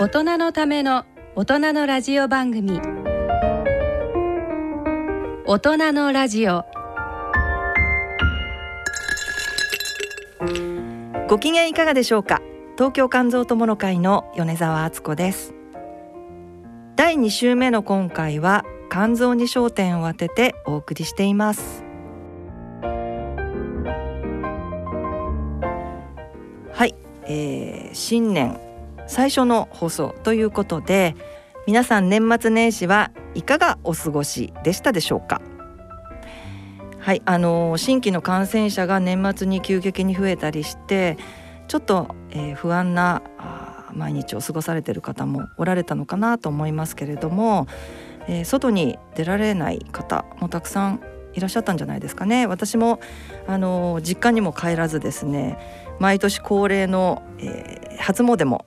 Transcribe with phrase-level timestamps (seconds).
[0.00, 1.04] 大人のための
[1.36, 2.80] 大人のラジオ番組。
[5.44, 6.64] 大人のラジオ。
[11.28, 12.40] ご機嫌いかがでしょうか？
[12.78, 15.52] 東京肝臓友の会の米澤敦子です。
[16.96, 21.84] 第2週目の今回は肝臓に焦点を当ててお送りしています。
[26.72, 28.58] はい、えー、新年
[29.10, 31.16] 最初の放送ということで
[31.66, 35.42] 皆さん年末年始はいかがお過ごしでしたでしょうか？
[37.00, 41.18] はいあの新規の感染者が年末に急激に増えたりして
[41.66, 43.22] ちょっと、えー、不安な
[43.92, 47.66] 毎日を過ごされている方もおられたのかなと思いますけれども
[48.28, 51.00] えー、外に出られない方もたくさん
[51.32, 52.46] いらっしゃったんじゃないですかね。
[52.46, 53.00] 私も
[53.48, 55.58] あの実家にも帰らずですね
[55.98, 58.66] 毎年恒例の、えー、初詣も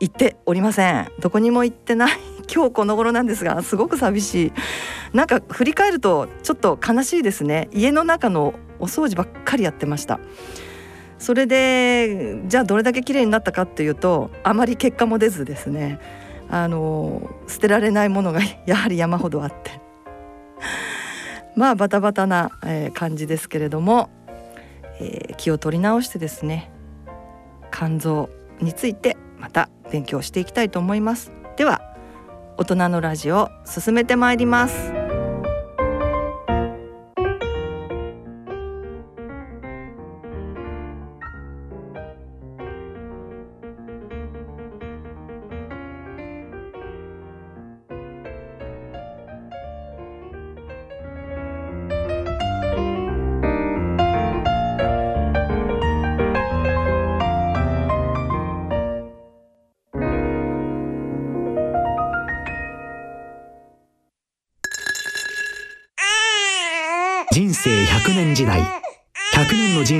[0.00, 1.10] 行っておりません。
[1.20, 2.18] どこにも行ってない。
[2.52, 4.52] 今日この頃なんですがすごく寂しい。
[5.12, 7.68] なんか振り返るとちょっと悲しいですね。
[7.72, 10.20] 家の中のお掃除ばっかりやってました。
[11.18, 15.98] それでじゃあどれだけ綺麗になったかっていうとあまり結果も出ずですね。
[16.50, 19.80] あの捨てられないものが やはり山ほどあって。
[21.56, 24.10] まあバタバタな、え、感じですけれども、
[25.00, 26.70] えー、気を取り直してですね
[27.72, 31.32] 肝臓についてまた勉強していきたいと思います。
[31.56, 31.82] では
[32.56, 34.97] 大人のラジオ進めてまいります。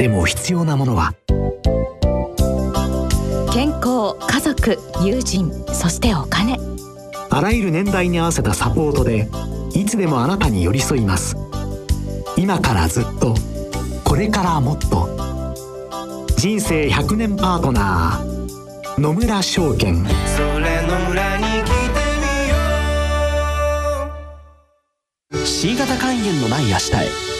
[0.00, 1.12] でも必要なものは。
[3.52, 6.56] 健康家族友人そしてお金。
[7.28, 9.28] あらゆる年代に合わせたサポートで
[9.74, 11.36] いつでもあなたに寄り添います。
[12.38, 13.34] 今からずっと
[14.02, 15.06] これからもっと。
[16.38, 20.02] 人生100年パートナー野村証券。
[20.06, 21.44] それの村に
[25.44, 27.39] C 型肝炎のない明日へ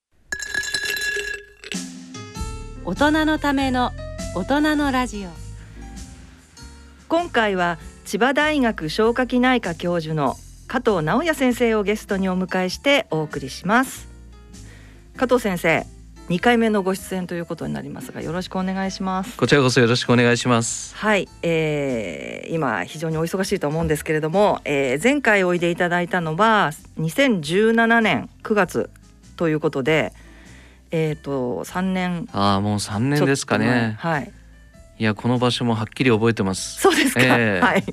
[2.91, 3.93] 大人のための
[4.35, 5.29] 大人のラジオ。
[7.07, 10.35] 今回は千葉大学消化器内科教授の
[10.67, 14.09] 加藤直也先生をゲストにお迎えしてお送りします。
[15.15, 15.85] 加藤先生
[16.27, 19.37] 2回目のご出演ということになりますがよろしくお願いします。
[19.37, 20.93] こちらこそよろしくお願いします。
[20.97, 28.89] はい、えー、今非常にお忙しいと思うんですけれども、えー、前回おいでいただいたのは2017年9月
[29.37, 30.11] ということで
[30.91, 32.27] えっ、ー、と三年。
[32.33, 33.95] ああもう三年ですかね。
[33.99, 34.31] はい。
[34.99, 36.79] いやこの場所もはっきり覚えてます。
[36.79, 37.83] そうですか、えー、はい。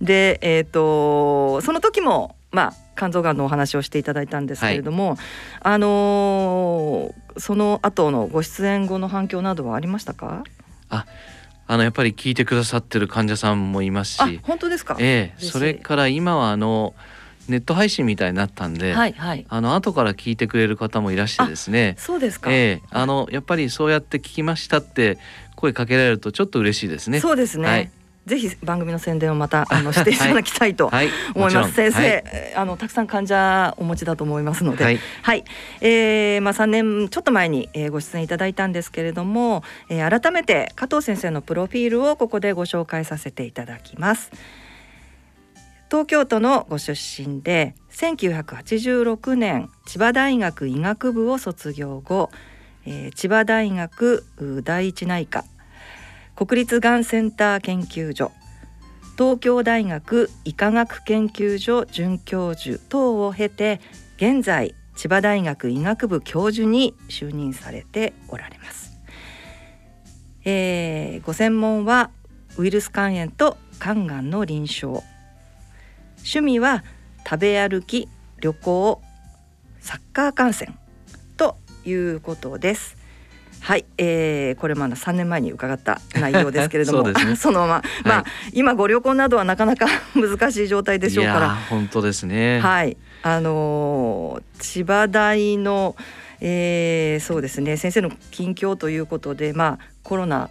[0.00, 5.18] でえっ、ー、とその時もまあ肝臓がんのお話をしていただいたんですけれども、はい、
[5.60, 10.44] あのー、その後のご出演後の反響などはありましたか？
[10.88, 11.04] あ
[11.66, 14.40] あのやっぱり聞いてくださってる患者さんもいますし。
[14.42, 14.96] 本当ですか。
[15.00, 15.40] ええ。
[15.42, 16.94] それから今はあの
[17.48, 21.96] ネット配信みたいになったんで、はいはい、あの後から聞いてくれる方もいらしてですね。
[21.98, 25.18] そうですか、えー、あのやっぱりそうやって聞きましたって
[25.56, 27.20] 声かけられるとちょっと嬉しいですね。
[27.20, 27.90] そうですね、はい。
[28.26, 30.90] ぜひ番組の宣伝をまたあの していただきたいと
[31.34, 31.80] 思います。
[31.80, 35.44] はい、先生、はい、あのたくさん患者お持ちだと思いますので、はい、はい、
[35.80, 44.30] えー、まあ三年ちょっと前に、えー、ご出演いただいたんですけれども、えー、改めて加藤先生のプロフィールをここでご紹介させていただきます。
[45.90, 52.30] 東京都のご出身で1986年千葉大学医学部を卒業後、
[52.86, 54.24] えー、千葉大学
[54.64, 55.44] 第一内科
[56.34, 58.32] 国立がんセンター研究所
[59.16, 63.80] 東京大学医科学研究所准教授等を経て
[64.16, 68.98] 現在千葉大学医学部教授に就任されておられます、
[70.44, 72.10] えー、ご専門は
[72.56, 75.13] ウイルス肝炎と肝がんの臨床。
[76.24, 76.82] 趣味は
[77.28, 78.08] 食べ歩き
[78.40, 79.02] 旅行
[79.80, 80.78] サッカー観戦
[81.36, 82.96] ということです。
[83.60, 87.12] はい、えー、これまだ3年前に伺った内容ですけれども。
[87.12, 89.86] そ、ね, そのまま、まあ、はい、今ご旅行などはなかなか
[90.16, 91.54] 難しい状態でしょうから。
[91.68, 92.60] 本当ですね。
[92.60, 92.96] はい。
[93.22, 95.94] あのー、千葉大の、
[96.40, 97.76] えー、そうですね。
[97.76, 100.48] 先生の近況ということでまあコロナ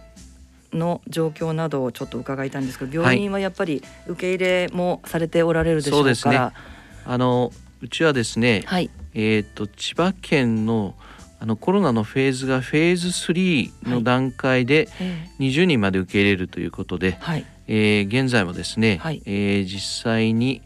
[0.74, 6.56] の状況などをちょっと伺いたいんですけど病院はやっぱり受け入れもされておられるでしょうから、はい、ね、
[7.06, 10.94] あのうちはですね、はい、えっ、ー、と千葉県の
[11.40, 14.88] あのコロナのフェーズがフェーズ3の段階で
[15.40, 20.62] 20人まで受け入れるということで、はい、えー、現在もですね、はい、えー、実際に、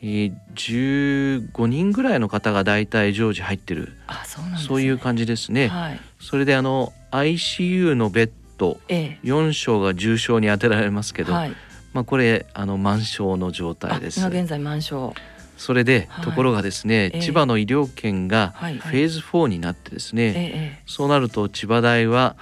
[0.00, 3.92] えー、15人ぐらいの方が大体常時入ってる。
[4.06, 5.68] あそうなん、ね、そういう感じですね。
[5.68, 8.30] はい、それであの ICU のベッ
[8.62, 11.52] ド4床が重症に当てられますけど、はい、
[11.92, 14.20] まあ、これあの満床の状態です。
[14.20, 15.12] 今現在満床。
[15.56, 22.36] それで、ところがですね、えー、千葉の医療圏がフェーズ4になってですね、えー、そうなると千葉大は、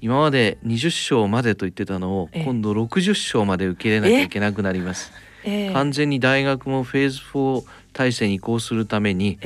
[0.00, 5.12] 今まで20床までと言ってたのを、今度60床まで受け入れなきゃいけなくなります。
[5.72, 9.38] 完全に大学もフェーズ4体制に移行するために、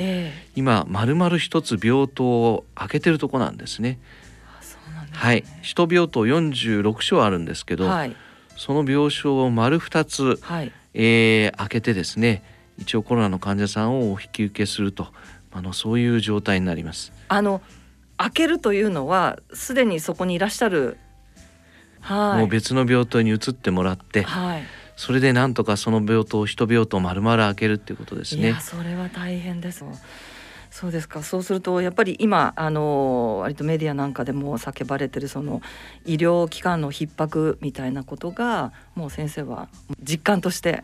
[0.55, 3.99] 今まるまる一つ病棟を開けてるとこなんですね。
[5.11, 8.15] はい、首都病棟46床あるんですけど、はい、
[8.55, 12.43] その病床を丸2つ、はい、えー、開けてですね
[12.77, 15.07] 一応コロナの患者さんをお引き受けすると
[15.51, 17.11] あのそういう状態になります。
[17.27, 17.61] あの
[18.17, 20.97] 開けるというのはすでにそこにいらっしゃる、
[22.01, 24.63] はい、もう別の病棟に移ってもらって、はい、
[24.97, 28.43] それでなんとかその病棟一病棟丸々開けるっていうことですね。
[28.43, 29.85] いやそれは大変です。
[30.71, 31.23] そうですか。
[31.23, 35.61] そうするとやっぱり今あの割とメディアなんかでも叫ばれてるその
[36.05, 39.67] 医療機関の逼迫みたいなことがもう先生は
[40.01, 40.83] 実感として。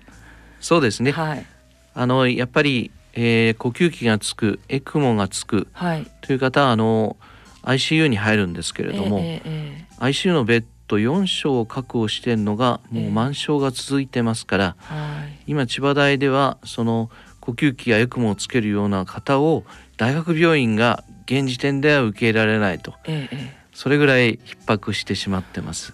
[0.59, 1.45] そうですね、はい、
[1.93, 7.17] あのやっぱり、えー、呼吸器がつくエクモがつく、はい、という方はあの
[7.61, 17.09] ICU に入るんですけれども、えーえー、ICU のベッド4床を確保しているのがもう満床が続いてますから、えー、今千葉大ではその
[17.45, 19.63] 呼吸器やエクモをつけるような方を
[19.97, 25.93] 大学病院が現時点では受け入れられないと、ええ、それぐらい逼迫してしまってます。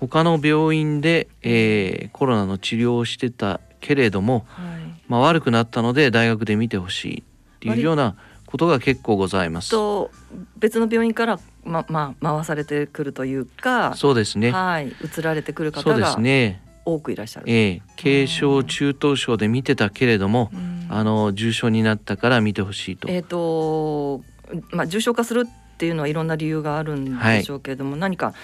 [0.00, 8.16] 他の病院で、えー、コロナの治療をしてたけれども、はい、まあ、悪くなったので大学で見てほしいっていうような
[8.46, 9.70] ことが結構ございます。
[9.70, 10.10] と
[10.56, 14.50] 別の病院からままあ回されてくるというかそうですね。
[14.50, 14.88] はい。
[14.88, 17.46] 移られてくる方がそうですね多くいらっしゃる。
[17.48, 20.50] ええ、軽症中等症で見てたけれども、
[20.88, 23.08] あの重症になったから見てほしいと。
[23.08, 24.22] えっ、ー、と
[24.70, 28.34] まあ重症化するっていうのはいろんな理由があるんでしょうけれども、はい、何か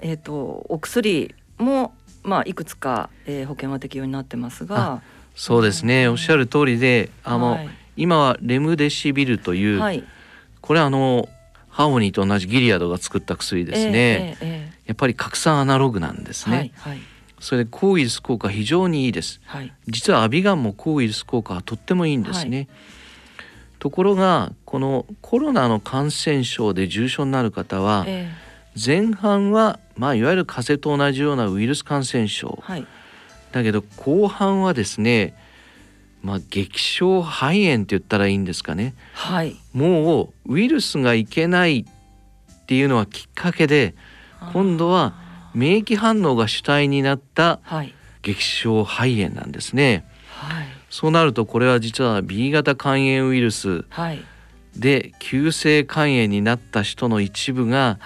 [0.00, 0.34] えっ、ー、と
[0.68, 5.02] お薬もまあいくつか、えー、保険は適用になってますが。
[5.34, 10.02] そうですね、おっしゃる通りで、あの、はい、今はレムデシビルという、はい、
[10.62, 11.28] これあの
[11.68, 14.38] ハーモニーと同じギリアドが作った薬ですね。
[14.40, 16.56] えーえー、やっぱり拡散アナログなんですね。
[16.56, 16.98] はいはい
[17.46, 22.68] それで抗ウイルス効果非常にいいです、はい、実はアビガンも抗ウイルス効果はとってもいいんですね、はい、
[23.78, 32.86] ところがこのコロナの感染症で重症になる方は、えー、前半はまあいわゆる風邪と同じようなウイルス感染症、はい、
[33.52, 35.36] だけど後半はですね
[36.22, 43.94] まあ、激症肺炎って言ったらいいんですかね、はい、もうウイルスがいけないっていうのはきっかけで
[44.52, 45.25] 今度は
[45.56, 47.60] 免疫反応が主体になった
[48.20, 50.04] 激症肺炎なんですね。
[50.28, 53.86] はい、そうなるとこれは実は B 型肝炎ウイルス
[54.76, 57.98] で急性肝炎になった人の一部が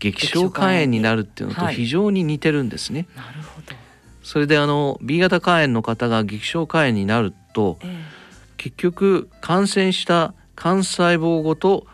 [0.00, 3.06] 激症肝炎になるっていうのと非常に似てるんですね。
[3.14, 3.72] なるほど。
[4.24, 7.88] それであの B 型肝炎の方が激症肝炎になると、えー、
[8.56, 11.86] 結局感染した幹細胞ごと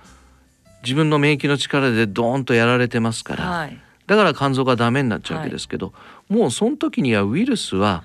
[0.83, 5.93] 自分の免疫の力でドーンとやられてますから、はい、だから肝臓がダメになっちゃうわけですけど、は
[6.31, 8.05] い、もうその時にはウイルスは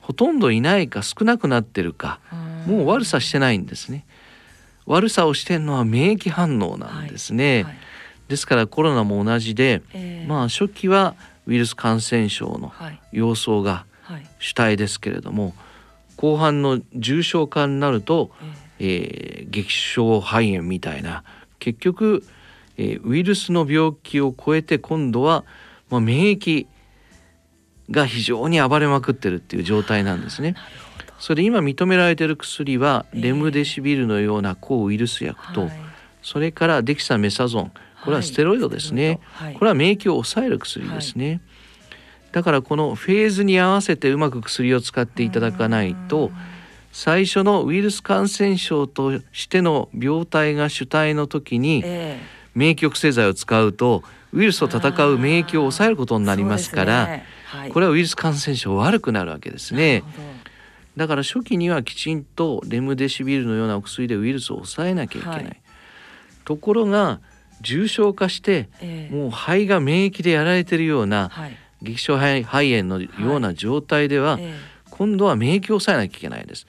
[0.00, 2.20] ほとんどいないか少なくなってるか
[2.66, 4.04] もう悪さしてないんですね。
[4.86, 7.64] 悪さをしてるのは免疫反応なんですね。
[7.64, 7.76] はい、
[8.28, 11.14] ですからコロナも同じで、えー、まあ初期は
[11.46, 12.72] ウイルス感染症の
[13.12, 13.84] 様相が
[14.38, 15.54] 主体ですけれども、
[16.16, 18.30] 後半の重症化になると、
[18.78, 21.24] えー、激症肺炎みたいな
[21.58, 22.24] 結局、
[22.76, 25.44] えー、ウイルスの病気を超えて今度は、
[25.90, 26.66] まあ、免疫
[27.90, 30.54] が非常に暴れまくってるっていう状態なんですね。
[31.18, 35.70] それで今認められている薬はレムデシビルのような抗ウイルス薬と、
[36.22, 37.72] それからデキサメサゾン。
[38.04, 39.18] これはステロイドですね、
[39.58, 41.40] これは免疫を抑える薬ですね、
[42.30, 46.30] だからこのフェーズに合わせてうまく薬を使っていただかないと
[46.92, 51.82] 最初のウイルス感染症としての病態が主体の時に
[52.56, 57.20] 免疫抑制剤を使うとウイルスと戦う免疫を抑えることになりますから、
[57.72, 60.02] これはウイルス感染症悪くなるわけですね。
[60.96, 65.44] だから初期にはきちんとレムデシビルのようなお薬でウイルスを抑えなきゃいけない。
[65.44, 65.60] はい、
[66.46, 67.20] ところが
[67.60, 74.44] 重症化して、えー、もう肺が免疫でやられてるような、はい、激症肺炎のような状態では、はい。
[74.44, 74.54] えー、
[74.88, 76.66] 今度は免疫を抑えなきゃいけないんです。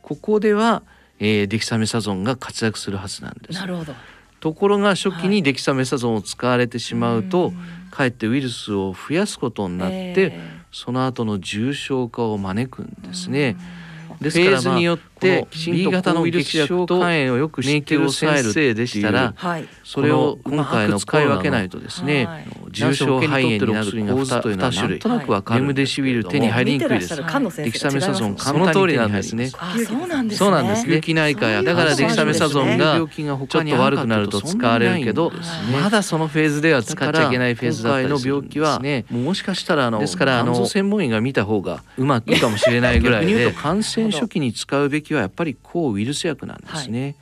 [0.00, 0.82] ここでは、
[1.18, 3.58] えー、デキサメサゾンが活躍するはずなんです。
[3.58, 3.94] なるほど
[4.46, 7.52] ところが初期にデキサメサゾンを使われてしまうと、
[7.90, 13.56] かえってウイルスを増やすことになって、えー、その後の重症化を招くんですね。
[14.20, 19.34] ですから、まあ、によってきちんと B 型のウイルス薬と肝炎をよく知っている先生でしたら、
[19.84, 25.60] それを今回の使い分けないとですね、重症肺炎になる構図というのはなんとなくわかる。
[25.60, 27.16] レムデシビル手に入りにくいです。
[27.16, 29.48] デキサメサゾンその通りなんですね。
[29.48, 29.58] そ
[30.04, 30.86] うなんですそうなんです。
[30.86, 35.32] 病気内科やだからデキサメサゾンが病気がちょっと悪くなると使われるけど、
[35.72, 47.02] まだそのフェーズでは使っちゃいけないフェーズだったりの病気はね、もしかしたらあのですからあの専門医が見た方がうまくいいかもしれないぐらいで、感染初期に使うべきはやっぱり抗ウイルス薬なんですね。
[47.02, 47.16] はい、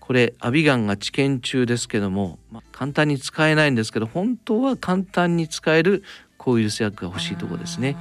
[0.00, 6.02] これアビガンが治験中ですけども、まあ、簡単に使えないんですけど本当は簡単に使える
[6.36, 7.96] 抗ウイルス薬が欲しいところですね。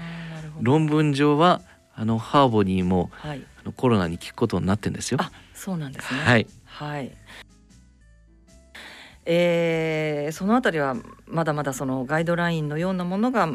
[0.61, 1.61] 論文上は
[1.93, 5.19] あのハーボニーも、はい、あのコロナに効くことになってんですよ。
[5.21, 6.19] あそうなんですね。
[6.19, 6.47] はい。
[6.65, 7.11] はい。
[9.29, 13.49] えー、そのあたりはまだまだそのガイドラインのようなものが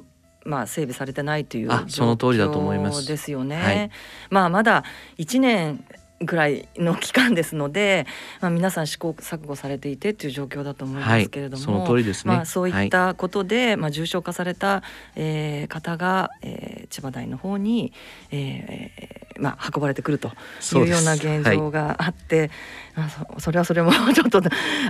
[0.44, 3.56] まあ、整備されてないという状況ですよね。
[3.56, 3.90] はい、
[4.30, 4.84] まあ、まだ
[5.18, 5.84] 1年
[6.25, 8.06] ぐらいの期間ですので、
[8.40, 14.82] まあ、皆さん試行錯誤されていてという状況だと思いますけれども、はい、その通りですね、まあ、そういったことで、はい、まあ、重症化された、
[15.16, 17.92] えー、方が、えー、千葉大の方に、
[18.30, 20.28] えーまあ、運ばれてくると
[20.75, 22.50] いうような現状があって、
[22.94, 24.42] はい、そそれはそれも ちょっと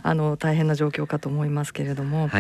[0.03, 2.31] あの大変な状況かと思いますけれども。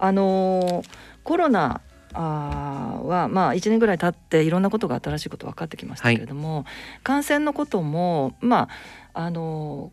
[0.00, 1.82] あのーコロナ
[2.14, 6.64] あはまあ1年ぐらい経っていろんなことが新しいこと分かってきましたけれども、はい、
[7.02, 8.70] 感染のこともま
[9.12, 9.92] ああの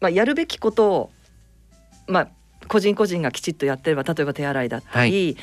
[0.00, 1.10] まあ、やるべきことを、
[2.06, 2.28] まあ、
[2.68, 5.36] 個人個人がきちっとやってれば例えば手洗いだったり、はい、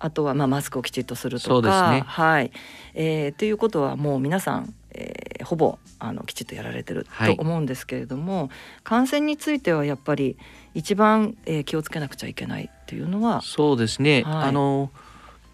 [0.00, 2.50] あとはまあマスクをきちっとするとか、ね、はい。
[2.94, 8.48] えー、ということはもう皆さん、えー、ほぼあのきちっとやられてると思うんですけれども、はい、
[8.82, 10.36] 感染についてはやっぱり
[10.74, 13.40] 一番、えー、気をつけなくちゃいけないっていうのは。
[13.40, 14.90] そうですね、はい、あの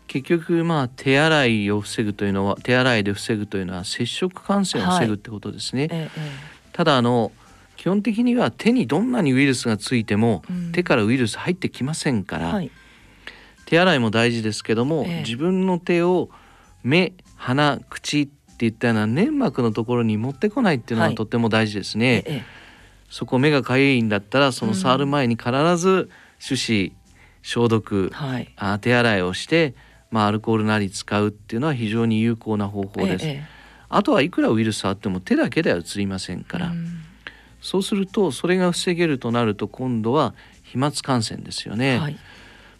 [0.08, 5.82] 結局まあ手洗いを防ぐというのは手洗いで防ぐというのは接触感染を防ぐってことですね。
[5.82, 6.20] はいええ、
[6.72, 7.30] ただあの
[7.76, 12.72] 基本的には手にどんなにウイルスがついても、うん、手からウイルス入ってきませんから、はい、
[13.66, 16.28] 手洗いも大事ですけども、え、自分の手を
[16.82, 18.26] 目鼻口っ
[18.56, 22.44] ていったような粘膜のところに持ってこないっていうのはとっても大事ですね。
[23.08, 26.92] そこ目がかゆいんだったらその触る前に必ず手指
[27.42, 29.74] 消毒、はい、あ手洗いをして、
[30.10, 33.26] まあ、アルコールなり使うっていうのは非常に有効な方法です。
[33.26, 33.44] ええ、
[33.88, 37.02] あとはいくらウイルスあっても手だけでは移りませんから、うん、
[37.60, 41.98] そうするとそれが防げるとなると今度は飛沫感染ですよね。
[41.98, 42.18] はい、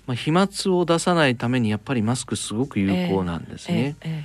[0.06, 3.96] まあ、飛沫を出さないためにやっぱりマスクすごく有効なんですね。
[4.02, 4.24] え、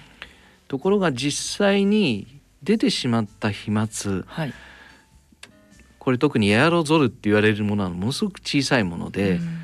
[0.68, 3.88] ところが実際に出てしまった飛沫、
[4.26, 4.54] はい。
[6.00, 9.60] これ特にエアロゾルって言われるものはものすごく小さいもので、うん、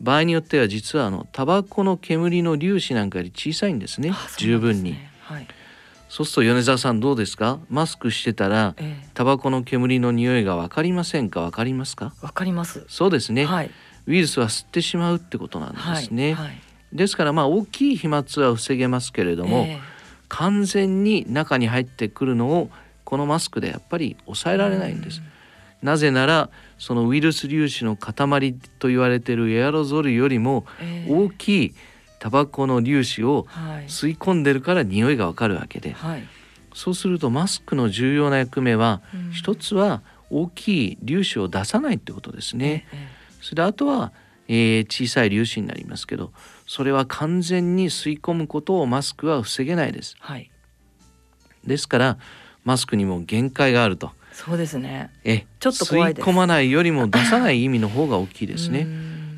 [0.00, 4.96] 場合によっては実はあのタバコの煙の粒子なんかより小さいんですね、ね、十分に。
[5.20, 5.48] はい、
[6.08, 7.58] そうすると米沢さんどうですか？
[7.70, 11.40] マスクしてたら、ええ、タバコの煙の匂いが分かりませんか？
[11.40, 12.12] 分かりますか？
[12.20, 12.84] 分かります。
[12.88, 13.70] そうですね、はい、
[14.06, 16.46] ウイルスは吸ってしまうってことなんですね、はい。
[16.48, 16.60] はい、
[16.92, 19.80] ですからまあ大きい飛沫は防げますけれども、え、
[20.28, 22.70] 完全に中に入ってくるのを
[23.04, 25.35] このマスクでやっぱり抑えられないんです、うん
[25.86, 30.66] なぜならそのウイルス粒子の塊と言われているエアロゾルよりも
[31.08, 31.74] 大きい
[32.18, 33.46] タバコの粒子を
[33.86, 36.24] 吸い込んでるから匂いがわかるわけで、はい、
[36.74, 42.88] そうするとマスクの重要な役目は、うん、一つは大きい粒子を出さないってことですね。
[42.92, 43.08] え。
[43.40, 44.12] それであとは
[44.48, 46.32] えー、小さい粒子になりますけど
[46.68, 50.14] それは完全に吸い込むことをマスクは防げないです。
[50.20, 50.52] はい、
[51.66, 52.18] ですから
[52.62, 54.12] マスクにも限界があると。
[54.36, 55.10] そうですね。
[55.24, 58.86] え、ちょっと吸い込まないよりも出さない意味の方が大きいですね。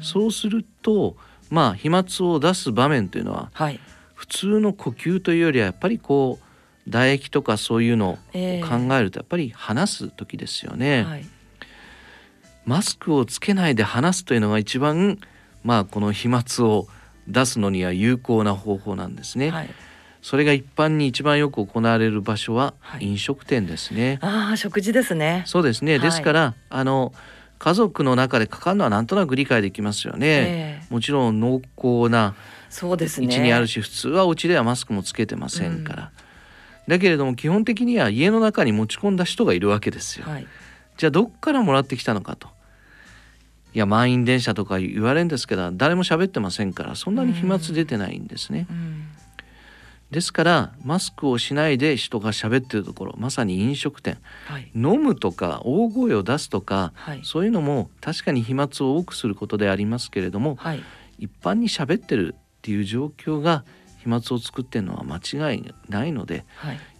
[0.03, 1.17] そうすると、
[1.51, 3.79] まあ飛沫を出す場面というのは、はい、
[4.15, 10.89] 普通の呼吸というよりはやっぱりこう唾液とかそういうのを考えるとやっぱり話す時ですよね。
[10.89, 11.27] えーはい、
[12.65, 15.21] マスクをつけないで話すというのが一番
[15.63, 16.89] まあこの飛沫を
[17.29, 19.51] 出すのには有効な方法なんですね。
[19.51, 19.71] はい
[20.23, 24.19] それが一般に一番よく行われる場所は飲食店ですね。
[24.21, 25.43] はい、ああ食事ですね。
[25.47, 25.99] そうですね。
[25.99, 27.13] ですから、はい、あの
[27.59, 30.27] 家族の中でかかるのはなんとなく理解できますよね。
[30.27, 32.35] えー、もちろん濃厚な
[32.69, 33.27] そうですね。
[33.27, 36.11] 位置にあるし、普通はお家ではマスクもつけてませんから。
[36.87, 40.27] うん、だけれども基本的には家の中に持ち込んだ人がいるわけですよ。
[40.29, 40.47] はい、
[40.97, 42.49] じゃあどっからもらってきたのかと。
[43.75, 48.67] いや満員電車とか言われるんですけど誰も喋ってませんからそんなに飛沫出てないんですね。
[48.71, 49.05] うん
[50.11, 60.83] ですからマスクをしないで人が喋ってるところまさに飲食店、はい、飲むとか大声を出すとか、はい、そういうのも確かに飛沫を多くすることでありますけれども、はい、
[61.19, 63.65] 一般に喋ってるっていう状況が
[63.99, 66.47] 飛沫を作ってるのは間違いないので、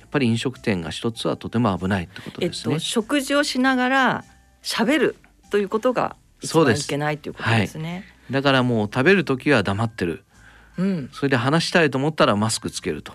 [0.01, 2.75] やっぱり飲食店が一つはとても危ないってことですね。
[2.75, 4.25] えっと、食事をしながら
[4.63, 5.17] 喋る
[5.51, 8.05] ということが一番いけないということですね。
[8.31, 10.25] だからもう食べる時は黙ってる
[10.79, 13.13] うん、それで話したいと思ったらマスクつけると。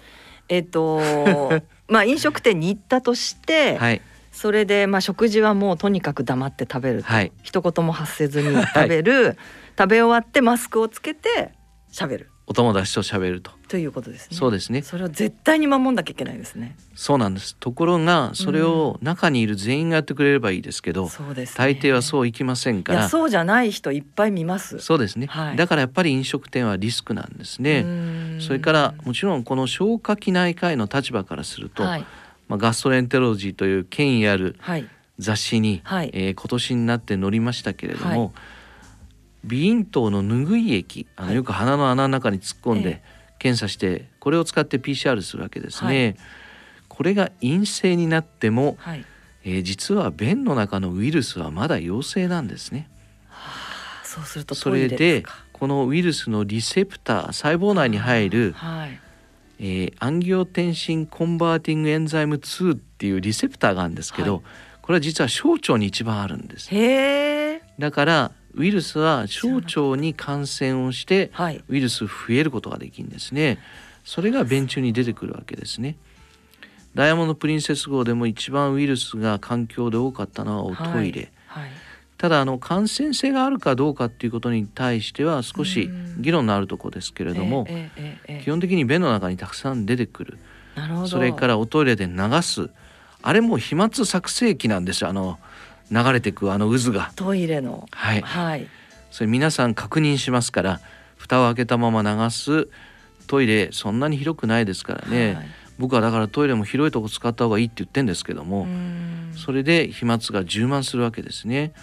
[0.50, 1.00] えっと
[1.88, 4.02] まあ飲食店に行ったとして、はい、
[4.32, 9.38] それでまあ食事はもうとにかく黙って食べると、はい、一言も発せずに 食べる、はい、
[9.78, 11.54] 食べ終わってマスクをつけて
[11.92, 12.30] 喋る。
[12.46, 13.52] お友達と喋ると。
[13.70, 14.38] ということですね。
[14.38, 14.82] そうですね。
[14.82, 16.76] それは絶対に守んなきゃいけないですね。
[16.94, 17.56] そうなんです。
[17.56, 23.08] ところがそれを中にいる全員がやってくれればいいですけど、そうです、ね、大抵はそういきませんから。
[23.08, 24.80] そうじゃない人いっぱい見ます。
[24.80, 25.28] そうですね。
[25.28, 27.86] はい、だからやっぱり飲食店はリスクなんですね。
[28.42, 32.06] それからもちろんこの消化器内科医の立場からすると、はい、
[32.50, 34.58] まあガストレンテロジーという権威ある
[35.18, 38.34] 雑誌に、はい、えー、今年になって載りましたけれども。
[39.44, 43.02] 鼻咽頭の拭い液あのよく鼻の穴の中に突っ込んで
[43.40, 46.06] 検査してこれを使って PCR するわけですね。
[46.06, 46.16] はい、
[46.88, 49.06] これが陰性になっても、はい、
[49.44, 52.90] えー、実は便の中のウイルスはまだ陽性なんですね。
[53.28, 59.00] はあ、そうするとそれでこのウイルスのリセプター細胞内に入る、はい、
[59.60, 64.42] えー、アンギオテンシン converting enzyme 2っていうリセプターがあるんですけど、
[64.82, 66.70] これは実は小腸に一番あるんです。
[67.80, 71.32] だからウイルスは小腸に感染をして、
[71.68, 73.60] ウイルス増えることができるんですね。
[74.04, 75.96] それが便中に出てくるわけですね。
[76.94, 81.32] ダイヤモンド・プリンセス号でも一番ウイルスが環境で多かったのはおトイレ。
[81.48, 81.64] はい。
[81.64, 81.72] はい、
[82.18, 85.90] ただあの感染性があるかどうかっていうことに対しては少し
[86.20, 90.38] 議論のあるところですけれども、えええ、基本的に便の中にたくさん出てくる。
[91.08, 92.70] それからおトイレで流す。
[93.22, 95.10] あれも飛沫作成器なんですよ。
[95.10, 95.40] あの
[95.94, 97.12] 流れてくあの渦が。
[97.16, 97.88] トイレの。
[97.92, 98.68] はい、はい、
[99.12, 100.80] それ皆さん確認しますから
[101.16, 102.68] 蓋を開けたまま流す
[103.28, 105.46] トイレそんなに広くないですからね、はい、
[105.78, 108.68] 僕はだからトイレも広いとこ使った方がいいって言ってんですけども
[109.36, 111.74] それで飛沫が充満するわけですね。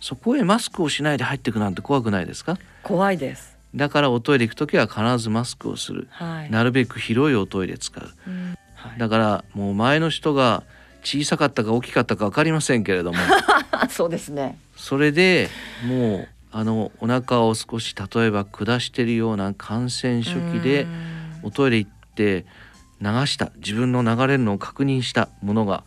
[0.00, 2.58] そこへマスクをしないで入っていくなんて怖くないですか？
[2.82, 3.56] 怖いです。
[3.74, 8.08] だからおトイレ行く時は必ずマスクをする、はい、なるべく広いおトイレ使う、
[8.98, 10.62] だからもう前の人が
[11.04, 13.18] 小さかったか大きかったか分かりませんけれども。
[13.90, 14.58] そうですね。
[14.76, 15.48] それで
[15.86, 20.86] もうあのお腹を少し例えば下してるような感染初期で
[21.42, 22.46] おトイレ行って
[23.00, 23.52] 流した。
[23.56, 25.28] 自分の流れるのを確認した。
[25.42, 25.84] ものが。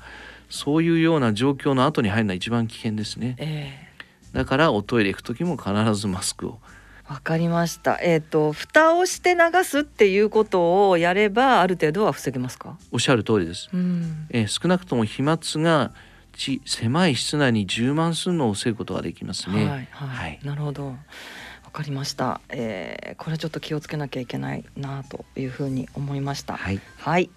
[0.49, 6.59] そういうような状況の後に入るのは一番危険ですね、えー、だからおトイレ行く時も必ずマスクを
[7.07, 7.99] わかりました。
[8.01, 12.77] えっ、ー、と蓋をして流すっていうことをやればある程度は防げますか？
[12.91, 13.69] おっしゃる通りです。
[13.73, 15.93] うん、えー、少なくとも飛沫が
[16.33, 19.55] ち狭い室内に充満するのを防ぐことができますね。
[19.55, 20.87] はい、はいはい、なるほど。
[20.87, 20.95] わ
[21.71, 23.23] かりました、えー。
[23.23, 26.57] これちょっと気をつけなきゃいけないなというふうに思いました。
[26.57, 26.79] はい。
[26.97, 27.29] はい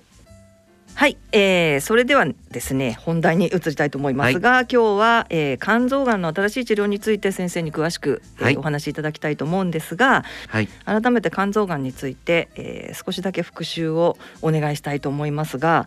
[0.94, 15.86] はい、えー、それではですね本題に移りたいと思いますが、はい、今日は、えー、肝臓がんの新しい治療について先生に詳しく、えー、はい、お話しいただきたいと思うんですが、はい、改めて肝臓がんについて、えー、少しだけ復習をお願いしたいと思いますが、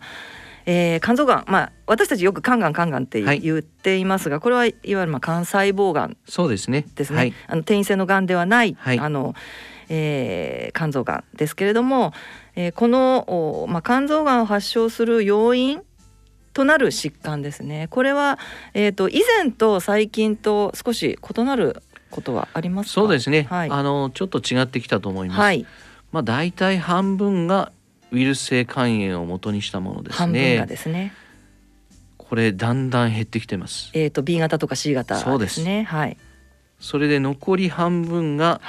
[0.66, 6.86] えー、肝臓がん、まあ、私たちよく肝がん肝がんって言っていますが、これはいわゆるまあ肝細胞がんそうですね。
[6.94, 9.34] ですね、あの転移性のがんではない、あの
[9.88, 12.12] えー、肝臓がんですけれども、
[12.56, 15.82] えー、この、まあ、肝臓がんを発症する要因
[16.52, 17.88] となる疾患ですね。
[17.90, 18.38] これは、
[18.74, 25.66] えーと、以前と最近と少し異なることはありますそうですね、はい、あのちょっと違ってきたと思います、はい、
[26.12, 27.72] まあ大体半分が
[28.12, 30.16] ウイルス性肝炎を元にしたものですね。
[30.18, 31.12] 半分がですね。
[32.16, 33.90] これだんだん減ってきてます。
[33.92, 35.62] えっ、ー、と B 型とか C 型、ね、そうです。
[35.64, 36.16] ねはい。
[36.78, 38.60] それで残り半分が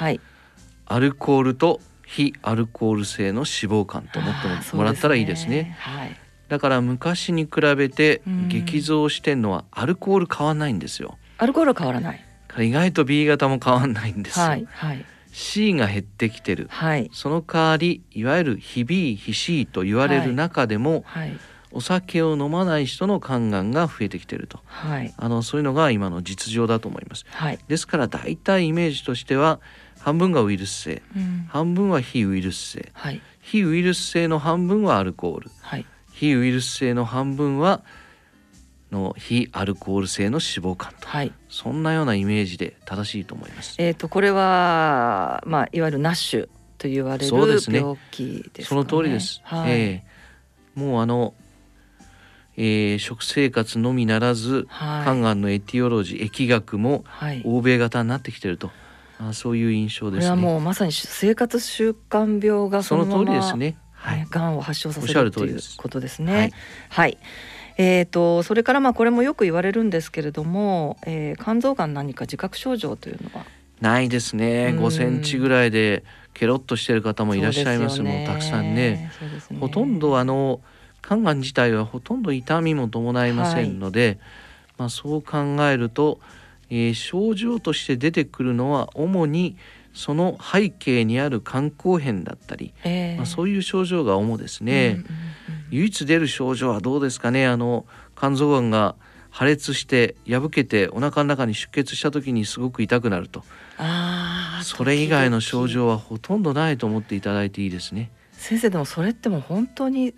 [0.86, 3.44] アルコールと非アルコール性の脂
[3.84, 4.34] 肪肝と思っ
[4.70, 5.46] てもらったらいいですね。
[5.46, 6.16] すねはい、
[6.48, 11.18] だから昔に比べて激増してんのはアルコール変わんないんですよ。
[11.38, 12.24] アルコールは変わらない。
[12.58, 14.46] 意外と B 型も変わんないんですよ。
[14.46, 21.38] はいはい、C が減ってきてる、はい、その代わりいわゆる非 B 非 C と言われる中でも、はい、はい
[21.72, 27.26] お酒を飲まない人の肝がんが増えてきていると、はい、あのそういうのが今の実情だと思います。
[27.28, 29.60] はい、ですから大体イメージとしては
[30.06, 37.82] 半分がウイルス性、うん、半分は非ウイルス性、はい、非ウイルス性の半分はアルコール、はい、非ウイルス性の半分は
[38.92, 43.74] の非アルコール性の脂肪肝と、はい、そんなようなイメージで正しいと思います。
[43.78, 47.36] えっ、とこれはまあいわゆるナッシュと言われる
[47.68, 49.40] 病気です、ね、その通りです。
[49.42, 51.34] はい、えー、もうあの
[52.56, 57.04] えー、食生活のみならず、はい、肝がんのエティオロジー疫学も
[57.44, 58.76] 欧米型になってきてると、はい、
[59.18, 60.30] あそういう印象ですね。
[60.30, 63.76] これはもうまさに生活習慣病がその通りですね。
[63.92, 66.32] はい、がんを発症させるということですね。
[66.34, 66.52] はい、
[66.90, 67.18] はい、
[67.78, 73.44] えーと、それからまあこれもよく言われるんですけれども、えー、肝臓がん何か自覚症状というのは？
[73.80, 74.68] ないですね。
[74.68, 78.74] 5センチぐらいでケロッとしてる方もいらっしゃいますもん、たくさんね。
[78.74, 79.10] ね
[79.60, 80.60] ほとんどあの
[81.06, 84.18] 肝がん自体はほとんど痛みも伴いませんので、はい、
[84.78, 86.20] まあ、そう考えると、
[86.70, 89.56] えー、症状として出てくるのは主に
[89.94, 95.06] その背景にある肝硬変だったり、えー、まあ、そういう症状が主ですね、うんうんうん、
[95.70, 97.46] 唯一出る症状はどうですかね。
[97.46, 98.94] あの肝臓がんが
[99.30, 103.44] 破裂して破けてお腹の中に出血した時にすごく痛くなると。
[104.62, 108.10] それ以外の症状はほとんどないと思っていただいていいですね。
[108.32, 110.14] 先生でもそれってもう本当に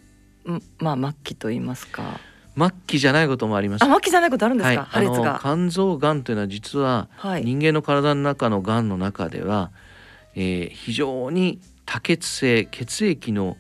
[0.78, 2.20] まあ末期と言いますか
[2.58, 3.84] 末期じゃないこともあります。
[3.84, 4.80] 末期じゃないことあるんですか？
[4.80, 5.38] はい、破裂が。
[5.40, 7.08] 肝臓がんというのは実は
[7.42, 9.70] 人間の体の中のがんの中では、
[10.34, 13.56] えー、非常に多血性血液の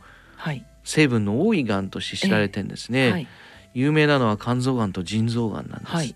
[0.84, 3.06] 成分の多いがんとして知られてるんですね。
[3.06, 3.28] えーはい、
[3.74, 5.92] 有名なのは肝臓がんと腎臓がんなんです。
[5.92, 6.14] はい、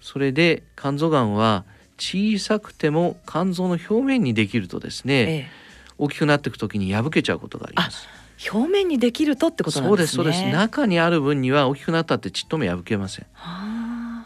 [0.00, 1.64] それで肝臓がんは
[1.98, 8.06] 小さくても肝臓の表面にできるとですね、えー、大きくなっていくときに破けちゃうことがあります。
[8.52, 10.22] 表面にできるとってことなんですね。
[10.22, 10.56] そうですそうです。
[10.56, 13.26] 中にある分には大きくなったってちっとも破けません。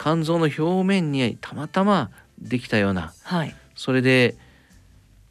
[0.01, 4.37] 肝臓の表面にたまたまできたような、はい、それで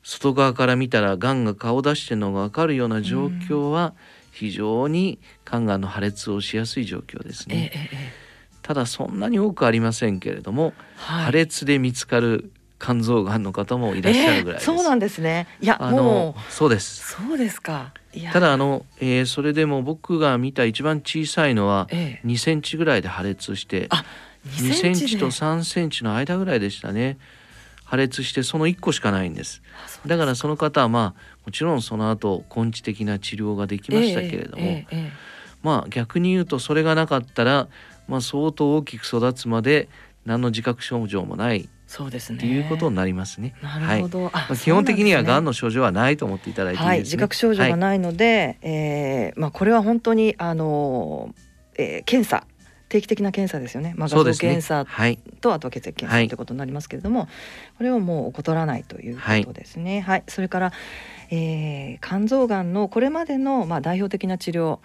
[0.03, 3.95] 外側から見たらがんが顔出してるのが分かるような状況は
[4.31, 7.71] 非常に肝がんの破裂をしやすい状況ですね。
[7.73, 8.13] ええ、
[8.61, 15.47] ただそんなに多くありませんけれども、はい、破裂で見つかる肝臓がんの方もいらっしゃるぐらい、えー、そうなんですね。
[15.61, 16.51] いやもう。
[16.51, 17.15] そうです。
[17.15, 17.93] そうですか。
[18.31, 23.89] ただあの、えー、それでも僕が見た一番小さいのは2センチぐらいで破裂して、
[24.47, 27.17] 2センチと3センチの間ぐらいでしたね。
[27.83, 29.61] 破裂してその1個しかないんです。
[30.05, 35.09] だからその方はまあもちろんその後根治的な治療ができましたけれども、えーえー、
[35.63, 37.67] まあ逆に言うとそれがなかったら、
[38.07, 39.89] まあ、相当大きく育つまで
[40.25, 42.37] 何の自覚症状もないそうですね。
[42.37, 43.55] っていうことになりますね。
[43.63, 44.29] なるほど。
[44.29, 46.89] はい、基本的には癌の症状はないと思っていただいていいですね。
[46.89, 51.33] はい、自覚症状がないので、はい、えー、まあこれは本当にあの、
[51.79, 52.45] えー、検査
[52.89, 53.95] 定期的な検査ですよね。
[53.97, 57.27] まあ、画像検査と、ねはい、あとは血液検査ということになりますけれども、
[57.79, 60.01] これをもう怠らないということですね。
[60.01, 60.23] はい。
[60.27, 60.73] それから、
[61.31, 64.77] えー、肝臓がんのこれまでのまあ代表的な治療、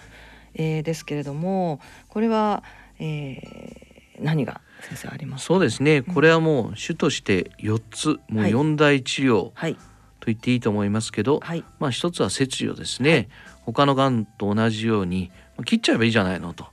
[0.54, 2.62] えー、ですけれども、これは、
[2.98, 5.46] えー、何が先生あります。
[5.46, 9.80] そうですね、これはもう主として4つもう4大治療、はい、と
[10.26, 13.28] 言っていいと思いますけど、はい、まあ一つは切除ですね、はい、
[13.62, 15.30] 他のがんと同じように
[15.64, 16.66] 切っちゃえばいいじゃないのと。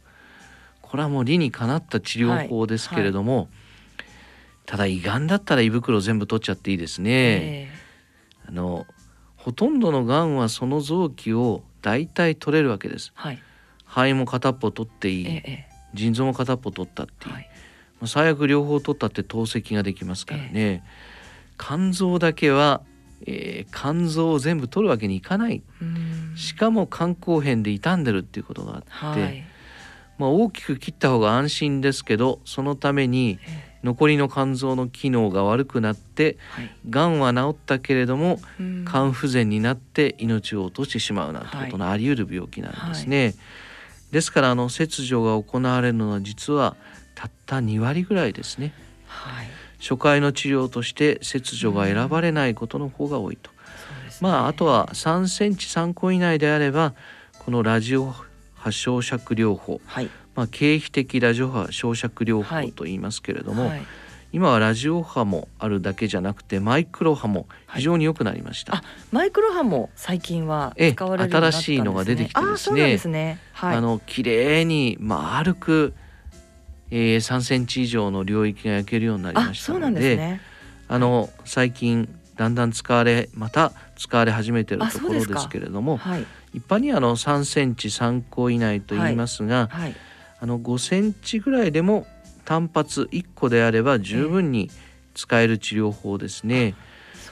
[0.81, 3.47] これはもう理にかなった治療法ですけれども、
[4.65, 7.69] ただ胃がんだったら胃袋全部取っちゃっていいですね。
[8.45, 8.85] あの
[9.37, 13.13] ほとんどのがんはその臓器を大体取れるわけです。
[13.85, 15.41] 肺も片っぽ取っていい、
[15.93, 17.31] 腎臓も片っぽ取ったってい
[18.05, 20.83] い、最悪両方取ったって透析ができますからね、え
[21.61, 22.81] 肝臓だけは、
[23.27, 25.61] えー、肝臓を全部取るわけにいかない。
[26.35, 29.43] しかも肝硬変で傷んでるっていうことがあって、はい、
[30.17, 33.39] まあ、大きく切った方が安心ですけどそのために
[33.83, 36.37] 残りの肝臓の機能が悪くなって、
[36.89, 38.39] が、んは治ったけれども
[38.87, 43.23] 肝不全になって命を落としてしまうなんてことのあり得る病気なんですね。
[43.25, 43.35] はい、
[44.11, 46.75] ですからあの切除が行われるのは実は
[47.21, 48.73] たった2割ぐらいですね。
[49.05, 49.47] はい、
[49.79, 53.51] 初回の治療として切除が選ばれないことの方が多いと。
[54.21, 56.95] まああとは3センチ3個以内であれば
[57.37, 58.13] このラジオ
[58.55, 63.81] 波焼灼療法、はい、まあ経皮的ラジオ波焼灼療法と言いますけれども、はい、
[64.31, 68.83] 今はラジオ波もあるだけじゃなくてマイクロ波も非常に良くなりました。
[69.11, 72.97] マイクロ波も最近は使われる、ね、新しいのが出てきてですね。
[72.97, 73.39] すね。
[73.53, 75.93] はい、あの綺麗に丸く、
[76.91, 80.41] えー、3センチ以上の領域が焼けるようになりましたので、ね、
[80.87, 89.81] あの最近だんだん使われまた使われ始めているところですけれども、はい、一般にあの3センチ3個以内と言いますが、はい。
[89.83, 89.95] はい、
[90.41, 92.07] あの5センチぐらいでも
[92.45, 94.69] 単発1個であれば十分に
[95.13, 96.75] 使える治療法ですね。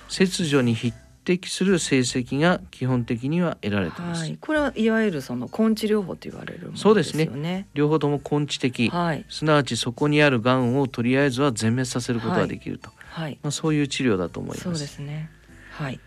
[0.08, 0.94] 切除に匹
[1.30, 4.22] 敵する成績が基本的には得られてます。
[4.22, 6.74] はい、これはいわゆるその根治療法と言われるね。
[6.76, 7.68] そうですね。
[7.76, 12.90] 両方とも根治的、はい、すなわちそこにあるがんをとりあえずは全滅させることができると。
[13.12, 14.64] はい、まあそういう治療だと思います。
[14.64, 15.30] そうですね。
[15.72, 16.00] はい。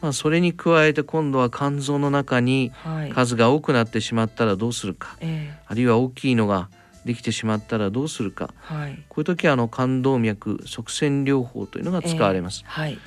[0.00, 2.70] まあ、それに加えて今度は肝臓の中に
[3.12, 6.68] 数が多くなってしまったらどうするか、はい、あるいは大きいのが
[7.04, 12.62] できてしまったらどうするか、はい、こういう時はあの肝動脈側線療法というのが使われます。
[12.64, 12.98] えー、はい、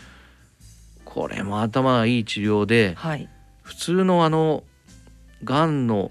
[1.14, 3.28] これも頭がいい治療で、はい、
[3.64, 4.64] 普通のあの
[5.44, 6.10] がんの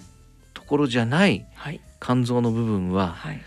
[0.53, 1.47] ところじゃない
[2.01, 3.41] 肝臓の部分は、はい、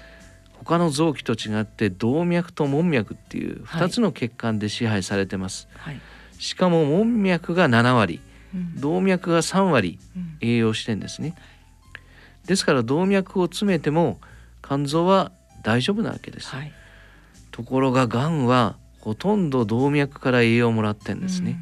[0.53, 5.67] 他の臓器と違って動脈と門脈っていう2つの血管で支配されてます。
[5.75, 6.01] はい。
[6.39, 8.19] しかも門脈が7割、
[8.55, 9.99] うん、動脈が3割
[10.41, 11.35] 栄養してんですね、
[12.41, 14.19] うん、ですから動脈を詰めても
[14.63, 16.73] 肝臓は大丈夫なわけです、はい、
[17.51, 21.57] ところががんはほとんど動脈から栄養をもらってんですね、うん、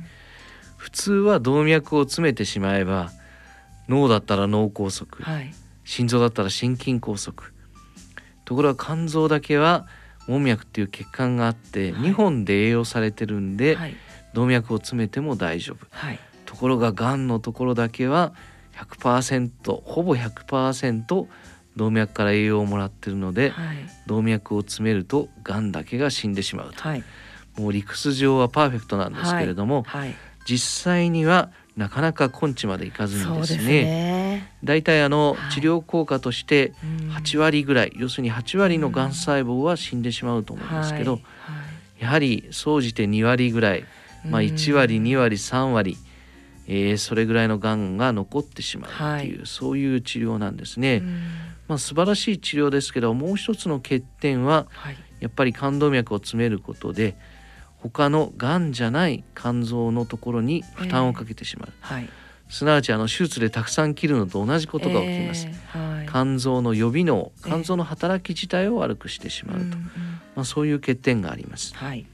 [0.78, 3.12] 普通は動脈を詰めてしまえば
[3.90, 7.34] 脳だったら脳梗塞、はい、心臓だったら心筋梗塞。
[8.46, 9.88] ところが肝臓だけは
[10.28, 13.96] 門脈っていう血管があって2本で栄養されてるんで、はい。
[14.34, 18.34] 動脈を詰めても大丈夫、はい、ところががんのところだけは
[18.78, 21.28] 100%ほぼ100%
[21.76, 23.78] 動脈から栄養をもらってるので、はい、
[24.08, 27.04] 動脈を詰めるとがんだけが死んでしまうと、はい、
[27.58, 29.86] もう理屈上はパーフェクトなんですけれども、
[30.46, 36.74] 実際にはなかなか根治までいかずにですねだいたいあの治療効果として
[37.16, 39.14] 8割ぐらい、要するに8割のがん。
[39.14, 41.20] 細胞は死んでしまうと思いますけど、
[42.00, 43.86] やはり総じて2割ぐらい
[44.26, 45.98] まあ、1割2割3割、
[46.68, 51.02] えー、それぐらいのがんが残ってしまうっていう、はい、そういう治療なんですね。
[51.68, 57.16] まあ、素晴らしい治療ですけどもう一つの欠点は、はい、やっぱり冠動脈を詰めることで
[57.82, 61.70] 他のがんじゃない肝臓のところに負担をかけてしまう。
[61.70, 62.10] えーはい。
[62.52, 69.76] すなわちあの手術でたくさん切るのと同じことが起きます、えーはい、肝臓の予備能肝臓の働き自体を悪くしてしまうと、えー、
[70.36, 72.06] まあ、そういう欠点があります、はい、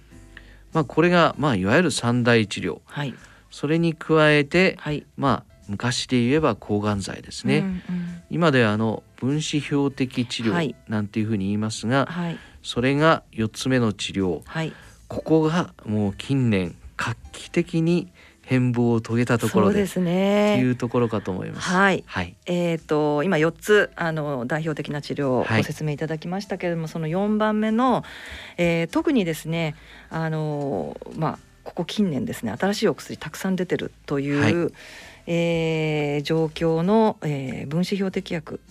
[0.74, 3.16] まあ、これが、まあ、いわゆる三大治療、はい、
[3.50, 7.82] それに加えて、はい、まあ、昔で言えば抗がん剤ですね、うんうん、
[8.30, 14.44] 今ではあの分子標的治療なんていうふうに言いますが、はい、それが4つ目の治療、
[15.08, 18.12] ここがもう近年画期的に
[18.48, 21.70] 変貌を遂げたところでですねいうところかと思います。
[21.70, 22.04] はい。
[22.08, 28.06] はい、えっ、ー、と今4つあの代表的な治療をご説明いただきましたけれども、はい、その4番目の、
[28.58, 29.76] えー、特にですね
[30.10, 34.72] あのまあここ近年ですね新しいお薬たくさん出てるという、はい、
[35.28, 38.62] えー、状況の、えー、分子標的薬、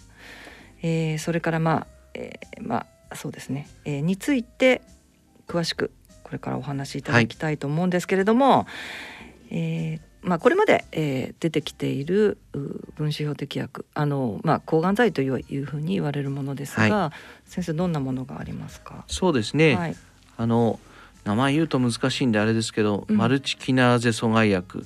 [0.80, 4.80] えー、それからまあ、えー、まあそうですね、えー、について
[5.46, 5.90] 詳しく
[6.26, 8.66] これからお話しいただきたいと思うんですけれども、は
[9.48, 12.38] いえーまあ、これまで、えー、出てきている
[12.96, 17.12] 分子標的薬あの、まあ、抗がん剤といういうふうに言われるものですが、は
[17.46, 19.04] い、先生どんなものがありますか？
[19.06, 19.96] そうですね、はい、
[20.36, 20.80] あの
[21.22, 24.84] 名前言うと難しいんであれですけど、うん、マルチキナーゼ阻害薬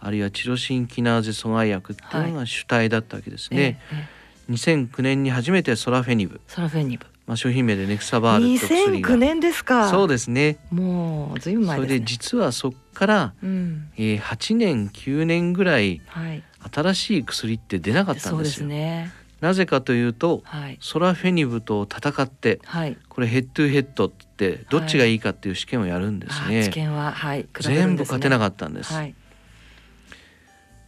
[0.00, 3.62] あるいはチロシンキナーゼ阻害薬っていうのが主体だったわけですね。
[3.62, 4.08] はいえ
[4.48, 6.40] え、2009年に初めてソラフェニブ。
[6.48, 9.08] ソラフェニブまあ、商品名でネクサバールと薬が。
[9.10, 9.88] 2009年ですか。
[9.88, 10.58] そうですね。
[10.70, 18.66] もうずいぶん前、ね、それで実はそこから、うん、えー、8年9年ぐらい、はい、新しい薬って出なかったんですよ。
[18.66, 26.64] ね、なぜかというと、はい、ソラフェニブと戦って、はい、これヘッドヘッドってどっちがいいかっていう試験をやるんですね。
[26.64, 28.92] 試験は、はい、全部勝てなかったんです。
[28.92, 29.14] はい、